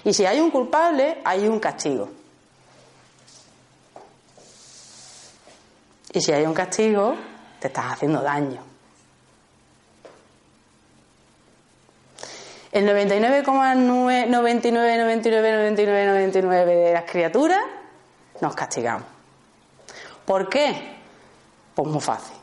[0.04, 2.10] Y si hay un culpable, hay un castigo.
[6.12, 7.16] Y si hay un castigo,
[7.60, 8.62] te estás haciendo daño.
[12.72, 17.62] El 99,99, 99, 99, 99 de las criaturas
[18.42, 19.08] nos castigamos.
[20.26, 20.98] ¿Por qué?
[21.74, 22.39] Pues muy fácil.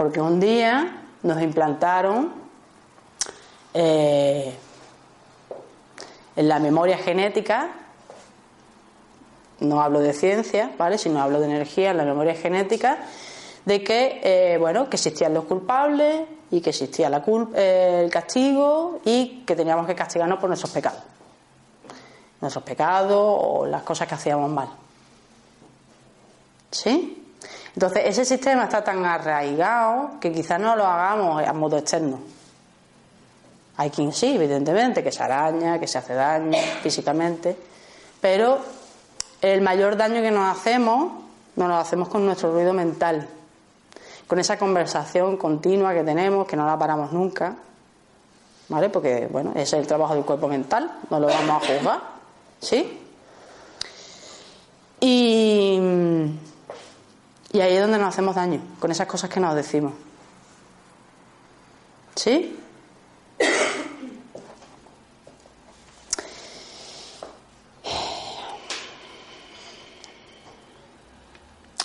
[0.00, 2.32] Porque un día nos implantaron
[3.74, 4.56] eh,
[6.36, 7.68] en la memoria genética,
[9.58, 10.96] no hablo de ciencia, ¿vale?
[10.96, 12.96] sino hablo de energía, en la memoria genética,
[13.66, 19.54] de que, eh, bueno, que existían los culpables y que existía el castigo y que
[19.54, 21.02] teníamos que castigarnos por nuestros pecados.
[22.40, 24.70] Nuestros pecados o las cosas que hacíamos mal.
[26.70, 27.19] ¿Sí?
[27.74, 32.18] Entonces, ese sistema está tan arraigado que quizás no lo hagamos a modo externo.
[33.76, 37.56] Hay quien sí, evidentemente, que se araña, que se hace daño físicamente,
[38.20, 38.58] pero
[39.40, 41.12] el mayor daño que nos hacemos,
[41.56, 43.26] nos lo hacemos con nuestro ruido mental,
[44.26, 47.54] con esa conversación continua que tenemos, que no la paramos nunca,
[48.68, 48.90] ¿vale?
[48.90, 52.00] Porque, bueno, es el trabajo del cuerpo mental, no lo vamos a juzgar,
[52.60, 53.00] ¿sí?
[55.00, 55.69] Y
[57.52, 59.92] y ahí es donde nos hacemos daño, con esas cosas que nos decimos.
[62.14, 62.56] ¿Sí?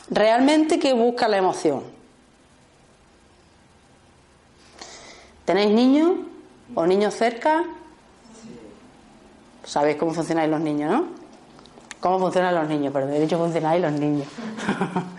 [0.10, 1.84] ¿Realmente qué busca la emoción?
[5.46, 6.12] ¿Tenéis niños?
[6.76, 7.64] ¿O niños cerca?
[9.64, 11.08] Sabéis cómo funcionan los niños, ¿no?
[12.00, 12.94] ¿Cómo funcionan los niños?
[12.94, 14.28] Pero he dicho funcionáis los niños.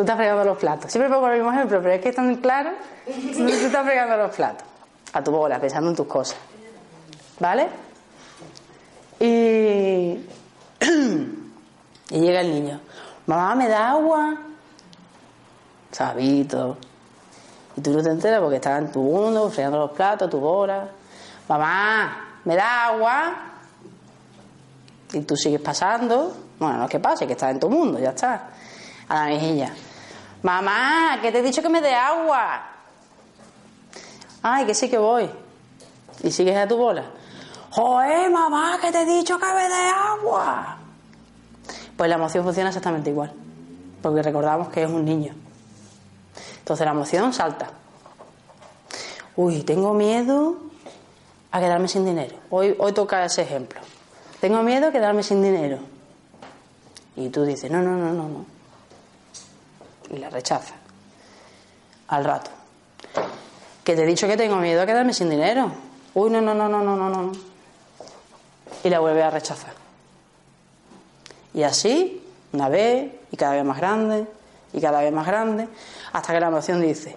[0.00, 0.90] tú estás fregando los platos.
[0.90, 2.70] Siempre pongo el mismo ejemplo, pero es que es tan claro.
[3.04, 4.66] Tú estás fregando los platos.
[5.12, 6.38] A tu bola, pensando en tus cosas.
[7.38, 7.68] ¿Vale?
[9.18, 9.26] Y,
[12.10, 12.80] y llega el niño.
[13.26, 14.38] Mamá, ¿me da agua?
[15.92, 16.78] Sabito.
[17.76, 20.88] Y tú no te enteras porque estás en tu mundo, fregando los platos, tu bola.
[21.46, 23.34] Mamá, ¿me da agua?
[25.12, 26.34] Y tú sigues pasando.
[26.58, 28.48] Bueno, no es que pase, que estás en tu mundo, ya está.
[29.06, 29.74] A la mejilla.
[30.42, 32.62] Mamá, que te he dicho que me dé agua.
[34.42, 35.28] Ay, que sí que voy.
[36.22, 37.04] Y sigues a tu bola.
[37.70, 40.78] Joder, mamá, que te he dicho que me dé agua.
[41.96, 43.32] Pues la emoción funciona exactamente igual.
[44.02, 45.34] Porque recordamos que es un niño.
[46.58, 47.68] Entonces la emoción salta.
[49.36, 50.56] Uy, tengo miedo
[51.52, 52.36] a quedarme sin dinero.
[52.50, 53.80] Hoy, hoy toca ese ejemplo.
[54.40, 55.78] Tengo miedo a quedarme sin dinero.
[57.16, 58.46] Y tú dices, no, no, no, no, no.
[60.10, 60.74] Y la rechaza.
[62.08, 62.50] Al rato.
[63.84, 65.72] Que te he dicho que tengo miedo a quedarme sin dinero.
[66.14, 67.32] Uy, no, no, no, no, no, no, no.
[68.82, 69.74] Y la vuelve a rechazar.
[71.54, 74.26] Y así, una vez, y cada vez más grande,
[74.72, 75.68] y cada vez más grande,
[76.12, 77.16] hasta que la emoción dice,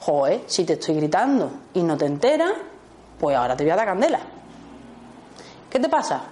[0.00, 2.52] joder, si te estoy gritando y no te enteras,
[3.18, 4.20] pues ahora te voy a dar candela.
[5.70, 6.22] ¿Qué te pasa?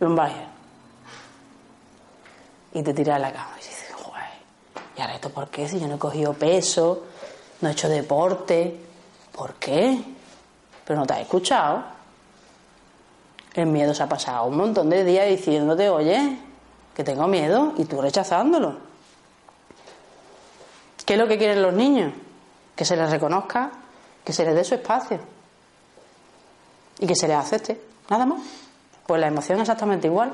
[0.00, 0.48] Lumbalgia.
[2.74, 3.75] Y te tiras a la cama y joder,
[4.96, 5.68] ¿y ahora esto por qué?
[5.68, 7.04] Si yo no he cogido peso,
[7.60, 8.80] no he hecho deporte,
[9.32, 10.02] ¿por qué?
[10.84, 11.84] Pero no te has escuchado.
[13.54, 16.38] El miedo se ha pasado un montón de días diciéndote, oye,
[16.94, 18.76] que tengo miedo y tú rechazándolo.
[21.04, 22.12] ¿Qué es lo que quieren los niños?
[22.74, 23.70] Que se les reconozca,
[24.24, 25.20] que se les dé su espacio
[26.98, 27.80] y que se les acepte,
[28.10, 28.40] nada más.
[29.06, 30.32] Pues la emoción es exactamente igual.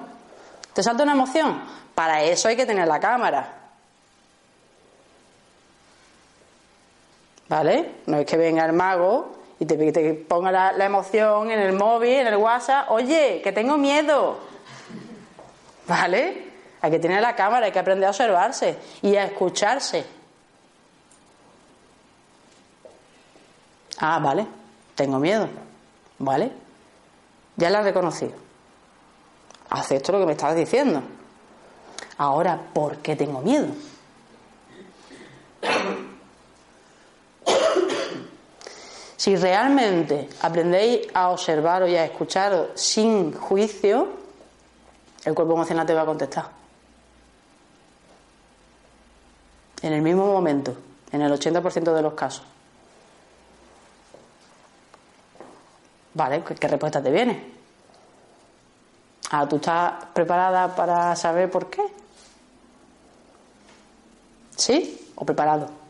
[0.73, 1.61] ¿Te salta una emoción?
[1.95, 3.62] Para eso hay que tener la cámara.
[7.53, 7.97] ¿Vale?
[8.07, 12.29] No es que venga el mago y te, ponga la, emoción en el móvil, en
[12.29, 12.91] el WhatsApp.
[12.91, 14.39] Oye, que tengo miedo.
[15.87, 16.51] ¿Vale?
[16.81, 20.03] Hay que tener la cámara, hay que aprender a observarse y a escucharse.
[23.99, 24.47] Ah, vale,
[24.95, 25.47] tengo miedo.
[26.21, 26.53] ¿Vale?
[27.57, 28.33] Ya la he reconocido.
[29.69, 31.03] Acepto lo que me estabas diciendo.
[32.17, 33.67] Ahora, ¿por qué tengo miedo?
[39.23, 44.09] Si realmente aprendéis a observar y a escuchar sin juicio,
[45.25, 46.47] el cuerpo emocional te va a contestar.
[49.81, 50.77] En el mismo momento,
[51.13, 52.43] en el 80% de los casos.
[56.15, 57.53] Vale, ¿qué respuesta te viene?
[59.31, 61.83] Ah, ¿tú estás preparada para saber por qué?
[64.57, 65.13] ¿Sí?
[65.15, 65.82] ¿O preparado?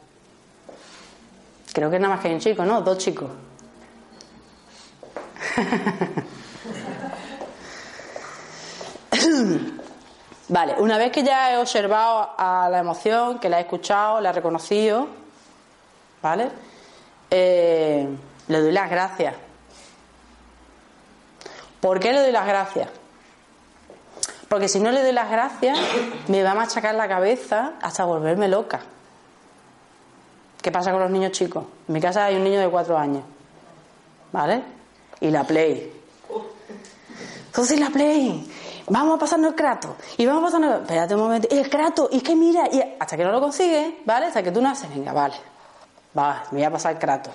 [1.73, 2.83] Creo que nada más que hay un chico, ¿no?
[2.83, 3.31] Dos chicos.
[10.49, 14.31] vale, una vez que ya he observado a la emoción, que la he escuchado, la
[14.31, 15.09] he reconocido,
[16.23, 16.51] ¿vale?
[17.31, 18.09] Eh,
[18.49, 19.35] le doy las gracias.
[21.81, 22.89] ¿Por qué le doy las gracias?
[24.49, 25.79] Porque si no le doy las gracias,
[26.29, 28.81] me va a machacar la cabeza hasta volverme loca.
[30.63, 31.65] ¿Qué pasa con los niños chicos?
[31.89, 33.25] En mi casa hay un niño de cuatro años.
[34.31, 34.63] ¿Vale?
[35.21, 35.93] Y la Play.
[37.47, 38.49] Entonces la Play.
[38.89, 39.97] Vamos a pasarnos el crato.
[40.17, 40.83] Y vamos a pasarnos.
[40.83, 41.49] Espérate un momento.
[41.51, 42.09] El crato.
[42.13, 42.69] Y que mira.
[43.01, 44.27] Hasta que no lo consigue, ¿vale?
[44.27, 44.89] Hasta que tú naces.
[44.89, 45.35] Venga, vale.
[46.17, 47.31] Va, me voy a pasar el crato.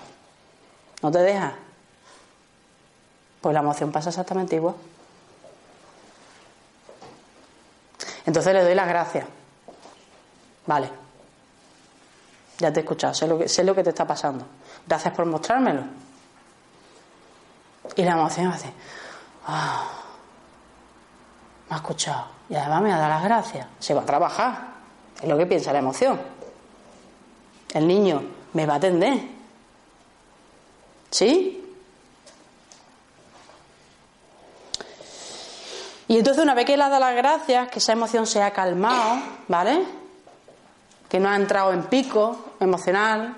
[1.01, 1.53] ¿No te deja?
[3.41, 4.75] Pues la emoción pasa exactamente igual.
[8.25, 9.25] Entonces le doy las gracias.
[10.65, 11.07] Vale.
[12.58, 14.45] Ya te he escuchado, sé lo que, sé lo que te está pasando.
[14.88, 15.84] Gracias por mostrármelo.
[17.95, 18.72] Y la emoción hace,
[19.47, 19.84] ah,
[21.70, 22.26] me ha escuchado.
[22.49, 23.68] Y además me ha dado las gracias.
[23.80, 24.68] Se va a trabajar.
[25.22, 26.20] Es lo que piensa la emoción.
[27.74, 29.20] El niño me va a atender.
[31.12, 31.64] ¿Sí?
[36.08, 38.51] Y entonces una vez que le ha dado las gracias, que esa emoción se ha
[38.51, 39.84] calmado, ¿vale?
[41.10, 43.36] Que no ha entrado en pico emocional,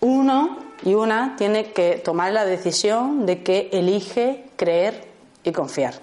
[0.00, 5.08] uno y una tiene que tomar la decisión de que elige creer
[5.44, 5.94] y confiar.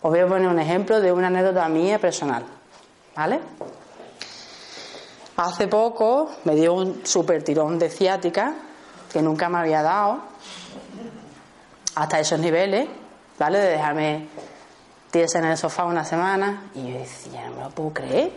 [0.00, 2.44] Os voy a poner un ejemplo de una anécdota mía personal.
[3.16, 3.40] ¿Vale?
[5.36, 8.54] Hace poco me dio un super tirón de ciática
[9.12, 10.20] que nunca me había dado
[11.94, 12.88] hasta esos niveles,
[13.38, 13.58] ¿vale?
[13.58, 14.28] De dejarme
[15.10, 18.32] tiesa en el sofá una semana y yo decía, no me lo puedo creer,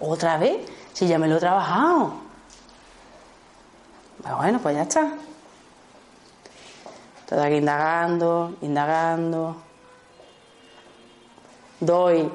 [0.00, 0.58] otra vez,
[0.92, 2.14] si ya me lo he trabajado.
[4.36, 5.12] Bueno, pues ya está.
[7.20, 9.56] Estoy aquí indagando, indagando.
[11.80, 12.30] Doy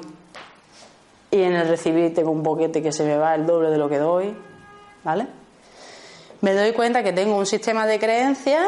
[1.30, 3.88] y en el recibir tengo un boquete que se me va el doble de lo
[3.88, 4.36] que doy,
[5.04, 5.26] ¿vale?
[6.40, 8.66] Me doy cuenta que tengo un sistema de creencias.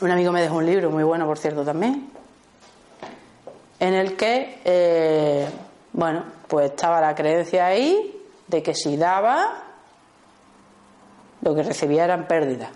[0.00, 2.10] Un amigo me dejó un libro muy bueno, por cierto, también,
[3.80, 5.48] en el que, eh,
[5.92, 9.62] bueno, pues estaba la creencia ahí de que si daba,
[11.40, 12.70] lo que recibía eran pérdidas.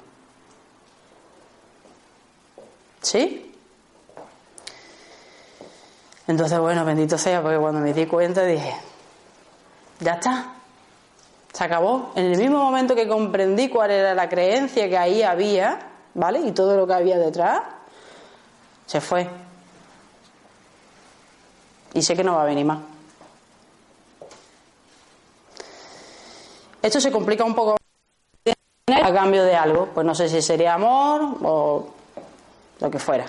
[3.03, 3.55] ¿Sí?
[6.27, 8.75] Entonces, bueno, bendito sea, porque cuando me di cuenta dije,
[9.99, 10.55] ya está,
[11.53, 12.13] se acabó.
[12.15, 16.41] En el mismo momento que comprendí cuál era la creencia que ahí había, ¿vale?
[16.41, 17.63] Y todo lo que había detrás,
[18.87, 19.29] se fue.
[21.95, 22.79] Y sé que no va a venir más.
[26.83, 27.77] Esto se complica un poco
[28.89, 29.87] a cambio de algo.
[29.87, 31.89] Pues no sé si sería amor o
[32.81, 33.27] lo que fuera.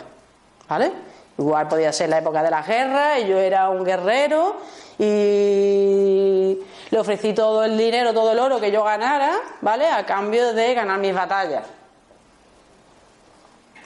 [0.70, 0.92] ¿Vale?
[1.38, 4.58] Igual podía ser la época de la guerra y yo era un guerrero
[5.00, 6.60] y
[6.90, 9.90] le ofrecí todo el dinero, todo el oro que yo ganara, ¿vale?
[9.90, 11.64] A cambio de ganar mis batallas.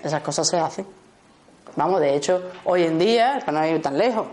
[0.05, 0.85] Esas cosas se hacen.
[1.75, 4.27] Vamos, de hecho, hoy en día, para no ir tan lejos,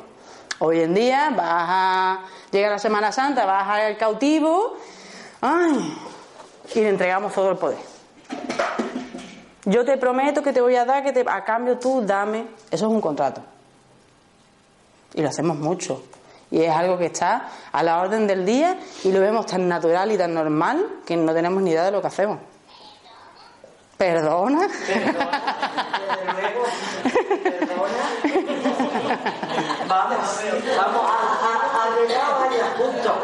[0.59, 2.21] hoy en día vas a.
[2.51, 4.77] llega la Semana Santa, vas al cautivo,
[5.41, 5.97] ¡ay!
[6.75, 7.79] y le entregamos todo el poder.
[9.65, 12.49] Yo te prometo que te voy a dar, que te, a cambio tú dame.
[12.71, 13.41] Eso es un contrato.
[15.15, 16.03] Y lo hacemos mucho.
[16.51, 20.13] Y es algo que está a la orden del día y lo vemos tan natural
[20.13, 22.41] y tan normal que no tenemos ni idea de lo que hacemos.
[24.03, 24.67] ¿Perdona?
[24.85, 25.39] Perdona.
[29.87, 30.19] Vamos,
[30.77, 31.39] vamos a,
[31.79, 33.15] a, llegar a puntos.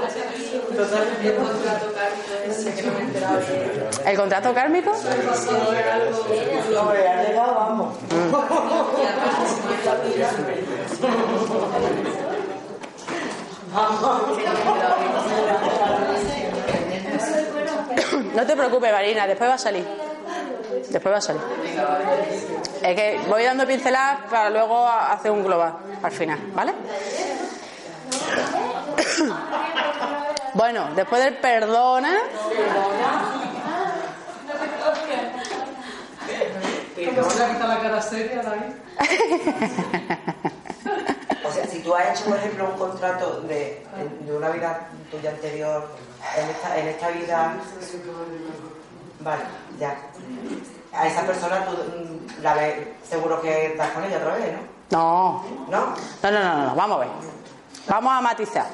[4.06, 4.92] ¿El contrato kármico?
[18.36, 20.07] No te preocupes, Marina, después va a salir.
[20.88, 21.42] Después va a salir.
[22.82, 26.72] Es que voy dando pinceladas para luego hacer un global al final, ¿vale?
[30.54, 32.16] Bueno, después del perdona.
[37.68, 38.42] la cara seria,
[41.44, 43.84] O sea, si tú has hecho, por ejemplo, un contrato de,
[44.20, 45.88] de una vida tuya anterior,
[46.36, 47.56] en esta, en esta vida.
[49.20, 49.42] Vale,
[49.78, 49.96] ya.
[50.92, 52.74] A esa persona tú mm, la ves,
[53.08, 54.78] seguro que estás con ella otra vez, ¿no?
[54.90, 55.44] No.
[55.68, 55.94] ¿No?
[56.22, 57.08] No, no, no, no, vamos a ver.
[57.88, 58.66] Vamos a matizar.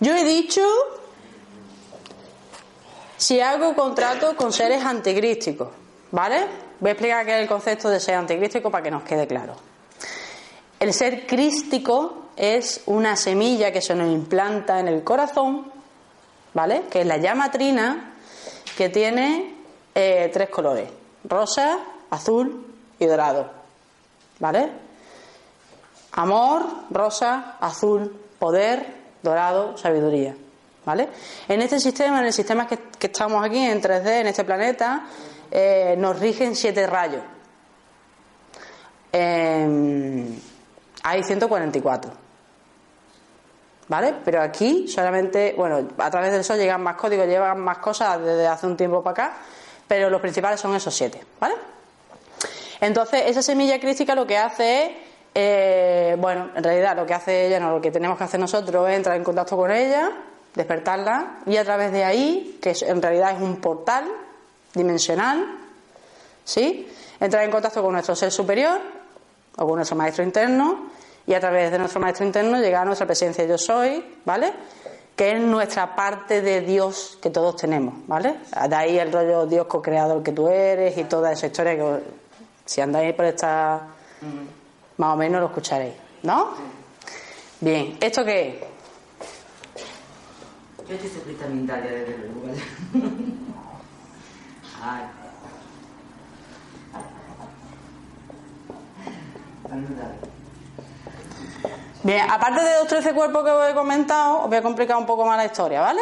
[0.00, 0.62] Yo he dicho
[3.16, 5.68] si hago contrato con seres anticrísticos,
[6.10, 6.46] ¿vale?
[6.80, 9.54] Voy a explicar qué es el concepto de ser anticrístico para que nos quede claro.
[10.78, 15.70] El ser crístico es una semilla que se nos implanta en el corazón,
[16.54, 16.84] ¿vale?
[16.90, 18.14] Que es la llama trina
[18.80, 19.56] que tiene
[19.94, 20.88] eh, tres colores:
[21.24, 22.66] rosa, azul
[22.98, 23.50] y dorado,
[24.38, 24.70] ¿vale?
[26.12, 28.86] Amor, rosa, azul, poder,
[29.22, 30.34] dorado, sabiduría.
[30.86, 31.10] ¿Vale?
[31.46, 35.04] En este sistema, en el sistema que, estamos aquí en 3D, en este planeta,
[35.50, 37.22] eh, nos rigen siete rayos.
[39.12, 40.40] Em,
[41.02, 42.29] hay 144.
[43.90, 44.14] ¿Vale?
[44.24, 48.46] Pero aquí solamente, bueno, a través del Sol llegan más códigos, llegan más cosas desde
[48.46, 49.36] hace un tiempo para acá,
[49.88, 51.20] pero los principales son esos siete.
[51.40, 51.56] ¿Vale?
[52.80, 54.92] Entonces, esa semilla crítica lo que hace es
[55.34, 58.88] eh, bueno, en realidad lo que hace ella, no, lo que tenemos que hacer nosotros
[58.88, 60.12] es entrar en contacto con ella,
[60.54, 64.04] despertarla y a través de ahí, que en realidad es un portal
[64.72, 65.58] dimensional,
[66.44, 66.88] ¿sí?
[67.18, 68.80] Entrar en contacto con nuestro ser superior
[69.56, 70.90] o con nuestro maestro interno
[71.26, 74.52] y a través de nuestro maestro interno llegar a nuestra presencia yo soy, ¿vale?
[75.14, 78.36] Que es nuestra parte de Dios que todos tenemos, ¿vale?
[78.68, 82.00] De ahí el rollo Dios co-creador que tú eres y toda esa historia que
[82.64, 83.88] si andáis por esta
[84.96, 86.50] más o menos lo escucharéis, ¿no?
[87.60, 88.70] Bien, ¿esto qué es?
[90.88, 92.60] Yo estoy suscrita a mi Italia desde luego, ¿vale?
[94.82, 95.02] Ay.
[102.02, 105.06] Bien, aparte de los 13 cuerpos que os he comentado, os voy a complicar un
[105.06, 106.00] poco más la historia, ¿vale?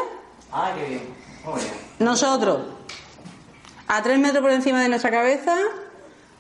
[0.53, 1.15] Ah, qué bien.
[1.45, 1.73] Muy bien.
[1.99, 2.61] Nosotros,
[3.89, 5.57] a 3 metros por encima de nuestra cabeza,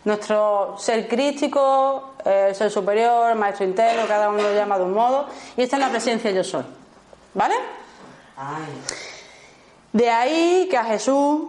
[0.04, 4.92] nuestro ser crístico, el ser superior, el maestro interno, cada uno lo llama de un
[4.94, 6.64] modo, y esta es la presencia yo soy.
[7.34, 7.54] ¿Vale?
[8.36, 8.62] Ay,
[9.92, 11.42] De ahí que a Jesús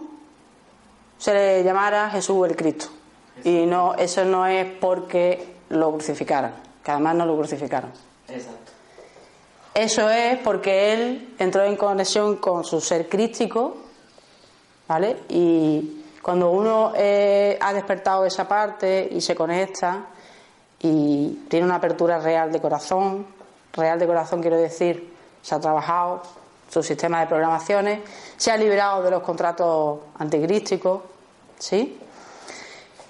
[1.16, 2.86] se le llamara Jesús el Cristo.
[3.44, 6.52] Y no, eso no es porque lo crucificaran,
[6.82, 7.90] que además no lo crucificaron.
[8.28, 8.70] exacto.
[9.74, 13.76] Eso es porque él entró en conexión con su ser crístico,
[14.88, 15.18] ¿vale?
[15.28, 20.06] Y cuando uno eh, ha despertado esa parte y se conecta
[20.80, 23.26] y tiene una apertura real de corazón,
[23.72, 26.22] real de corazón quiero decir, se ha trabajado
[26.68, 28.00] su sistema de programaciones,
[28.36, 31.02] se ha liberado de los contratos anticrísticos,
[31.58, 31.96] ¿sí?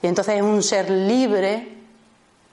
[0.02, 1.79] Y entonces es un ser libre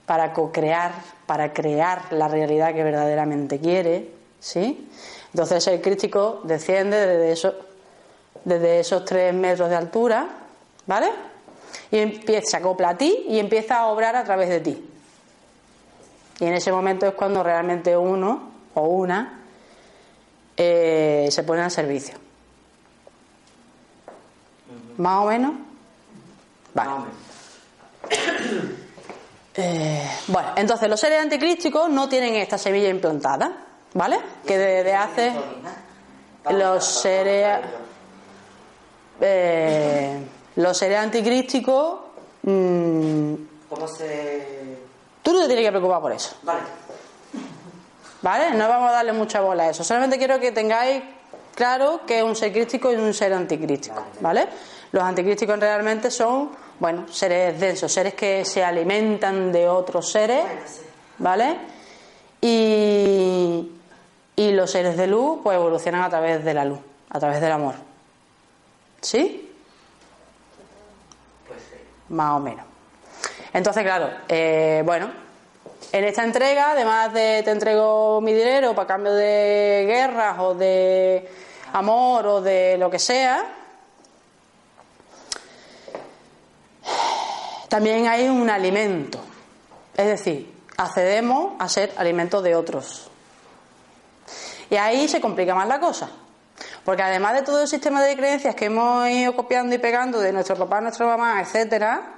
[0.08, 0.92] para co-crear,
[1.26, 4.88] para crear la realidad que verdaderamente quiere, ¿sí?
[5.34, 7.54] Entonces el crítico desciende desde esos,
[8.42, 10.26] desde esos tres metros de altura,
[10.86, 11.10] ¿vale?
[11.90, 14.90] Y empieza, se acopla a ti y empieza a obrar a través de ti.
[16.40, 19.42] Y en ese momento es cuando realmente uno o una
[20.56, 22.14] eh, se pone al servicio.
[24.96, 25.52] ¿Más o menos?
[26.72, 27.04] Vale.
[29.60, 33.50] Eh, bueno, entonces los seres anticrísticos no tienen esta semilla implantada,
[33.92, 34.20] ¿vale?
[34.46, 35.32] Que desde hace
[36.50, 37.58] los seres
[39.20, 41.98] eh, los seres anticrísticos
[42.42, 43.34] mm,
[43.68, 44.78] ¿Cómo se...?
[45.22, 46.60] tú no te tienes que preocupar por eso, Vale.
[48.22, 48.50] ¿vale?
[48.54, 49.82] No vamos a darle mucha bola a eso.
[49.82, 51.02] Solamente quiero que tengáis
[51.56, 54.46] claro que es un ser crístico y un ser anticrístico, ¿vale?
[54.92, 56.50] Los anticrísticos realmente son,
[56.80, 60.82] bueno, seres densos, seres que se alimentan de otros seres.
[61.18, 61.56] ¿vale?
[62.40, 63.72] Y,
[64.36, 66.78] y los seres de luz pues evolucionan a través de la luz,
[67.10, 67.74] a través del amor.
[69.00, 69.52] ¿Sí?
[71.46, 71.76] Pues sí.
[72.08, 72.64] Más o menos.
[73.52, 75.10] Entonces, claro, eh, bueno,
[75.92, 81.28] en esta entrega, además de te entrego mi dinero para cambio de guerras o de
[81.72, 83.44] amor o de lo que sea,
[87.68, 89.20] también hay un alimento.
[89.96, 93.10] Es decir, accedemos a ser alimento de otros.
[94.70, 96.08] Y ahí se complica más la cosa.
[96.84, 100.32] Porque además de todo el sistema de creencias que hemos ido copiando y pegando de
[100.32, 102.14] nuestro papá, nuestra mamá, etcétera,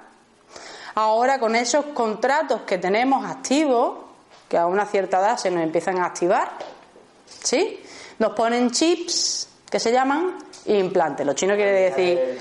[0.95, 3.99] ahora con esos contratos que tenemos activos,
[4.49, 6.51] que a una cierta edad se nos empiezan a activar,
[7.43, 7.81] ¿sí?
[8.19, 10.37] Nos ponen chips que se llaman
[10.67, 11.27] implantes.
[11.27, 12.41] Lo chino quiere decir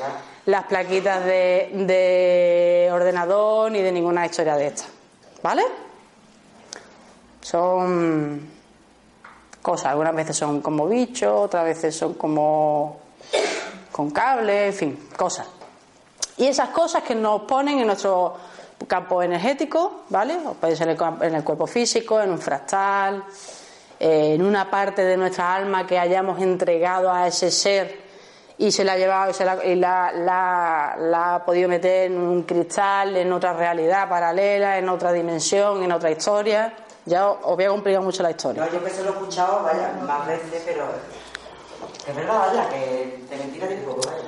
[0.50, 4.88] las plaquitas de, de ordenador ni de ninguna historia de estas,
[5.44, 5.64] ¿vale?
[7.42, 8.50] Son
[9.62, 13.00] cosas, algunas veces son como bichos, otras veces son como
[13.92, 15.48] con cable, en fin, cosas.
[16.38, 18.36] Y esas cosas que nos ponen en nuestro
[18.88, 20.36] campo energético, ¿vale?
[20.46, 23.24] O puede ser en el cuerpo físico, en un fractal,
[24.00, 28.09] eh, en una parte de nuestra alma que hayamos entregado a ese ser
[28.60, 32.12] y se la ha llevado y, se la, y la- la- la ha podido meter
[32.12, 36.74] en un cristal, en otra realidad paralela, en otra dimensión, en otra historia.
[37.06, 38.64] Ya os os voy a complicar mucho la historia.
[38.66, 40.86] No, yo que se lo he escuchado, vaya, más veces, pero...
[42.08, 44.24] Es verdad, vaya, que de mentira tiene poco, vaya.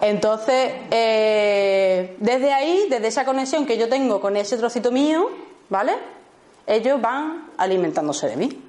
[0.00, 5.28] Entonces, eh, desde ahí, desde esa conexión que yo tengo con ese trocito mío,
[5.68, 5.92] ¿vale?
[6.66, 8.62] Ellos van alimentándose de mí.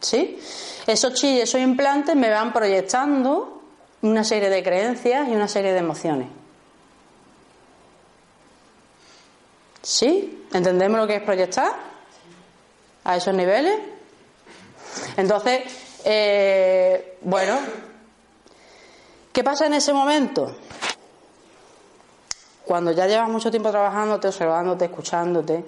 [0.00, 0.38] ¿Sí?
[0.88, 3.62] Esos chips, esos implantes me van proyectando
[4.02, 6.28] una serie de creencias y una serie de emociones.
[9.82, 10.46] ¿Sí?
[10.52, 11.72] ¿Entendemos lo que es proyectar?
[13.04, 13.78] A esos niveles.
[15.16, 15.62] Entonces,
[16.04, 17.58] eh, bueno,
[19.38, 20.52] ¿Qué pasa en ese momento?
[22.64, 25.64] Cuando ya llevas mucho tiempo trabajándote, observándote, escuchándote,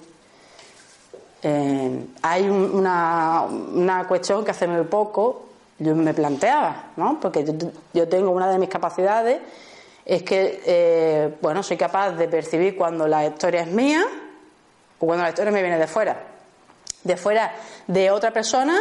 [1.42, 5.46] eh, hay un- una, cuestión que hace muy poco
[5.78, 7.18] yo me planteaba, ¿no?
[7.20, 7.54] Porque yo,
[7.94, 9.40] yo tengo una de mis capacidades,
[10.04, 14.04] es que, eh, bueno, soy capaz de percibir cuando la historia es mía
[14.98, 16.16] o cuando la historia me viene de fuera.
[17.02, 17.54] De fuera
[17.86, 18.78] de otra persona,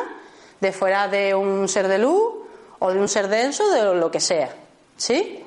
[0.60, 2.34] de fuera de un ser de luz
[2.80, 4.50] o de un ser denso, de lo que sea.
[4.98, 5.46] ¿Sí?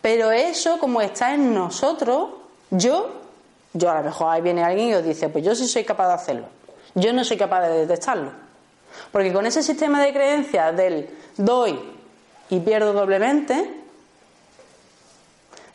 [0.00, 2.30] Pero eso, como está en nosotros,
[2.70, 3.10] yo,
[3.74, 6.08] yo a lo mejor ahí viene alguien y os dice, pues yo sí soy capaz
[6.08, 6.46] de hacerlo.
[6.94, 8.30] Yo no soy capaz de detectarlo.
[9.10, 11.78] Porque con ese sistema de creencias del doy
[12.50, 13.74] y pierdo doblemente,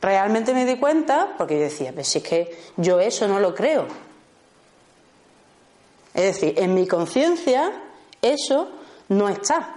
[0.02, 3.54] realmente me di cuenta, porque yo decía, pues si es que yo eso no lo
[3.54, 3.86] creo.
[6.14, 7.72] Es decir, en mi conciencia
[8.22, 8.70] eso
[9.10, 9.76] no está.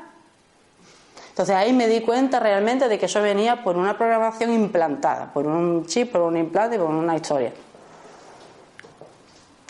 [1.30, 5.46] Entonces ahí me di cuenta realmente de que eso venía por una programación implantada, por
[5.46, 7.52] un chip, por un implante, por una historia.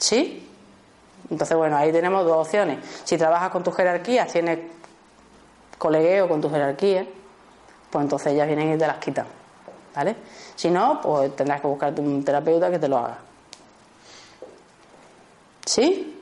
[0.02, 0.48] ¿Sí?
[1.30, 2.78] Entonces, bueno, ahí tenemos dos opciones.
[3.04, 4.58] Si trabajas con tu jerarquía, tienes
[5.78, 7.06] colegueo con tu jerarquía,
[7.88, 9.26] pues entonces ellas vienen y te las quitan.
[9.94, 10.16] ¿Vale?
[10.56, 13.18] Si no, pues tendrás que buscarte un terapeuta que te lo haga.
[15.64, 16.20] ¿Sí?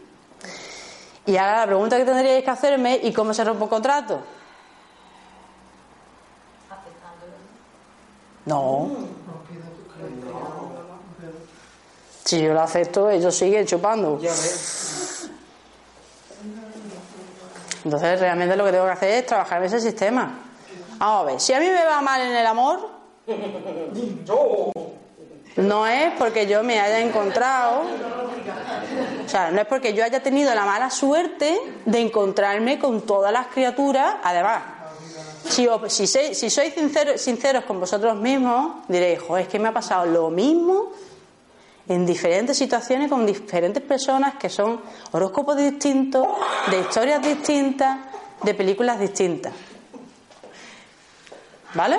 [1.24, 4.20] Y ahora la pregunta que tendríais que hacerme, ¿y cómo se rompe un contrato?
[8.44, 8.90] No.
[12.30, 14.20] Si yo lo acepto, ellos siguen chupando.
[17.84, 20.38] Entonces, realmente lo que tengo que hacer es trabajar en ese sistema.
[20.98, 22.88] Vamos a ver, si a mí me va mal en el amor,
[25.56, 27.80] no es porque yo me haya encontrado,
[29.26, 33.32] o sea, no es porque yo haya tenido la mala suerte de encontrarme con todas
[33.32, 34.62] las criaturas, además.
[35.48, 35.66] Si,
[36.06, 36.74] si, si sois
[37.16, 40.92] sinceros con vosotros mismos, diréis, es que me ha pasado lo mismo
[41.90, 44.80] en diferentes situaciones con diferentes personas que son
[45.10, 46.24] horóscopos distintos,
[46.70, 47.98] de historias distintas,
[48.44, 49.52] de películas distintas.
[51.74, 51.98] ¿Vale?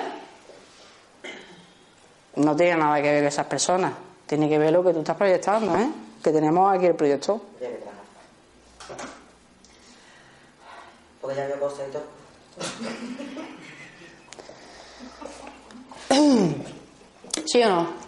[2.38, 3.92] No tiene nada que ver esas personas.
[4.26, 5.90] Tiene que ver lo que tú estás proyectando, ¿eh?
[6.24, 7.42] Que tenemos aquí el proyecto.
[11.20, 11.50] Porque ya
[17.46, 18.01] ¿Sí o no?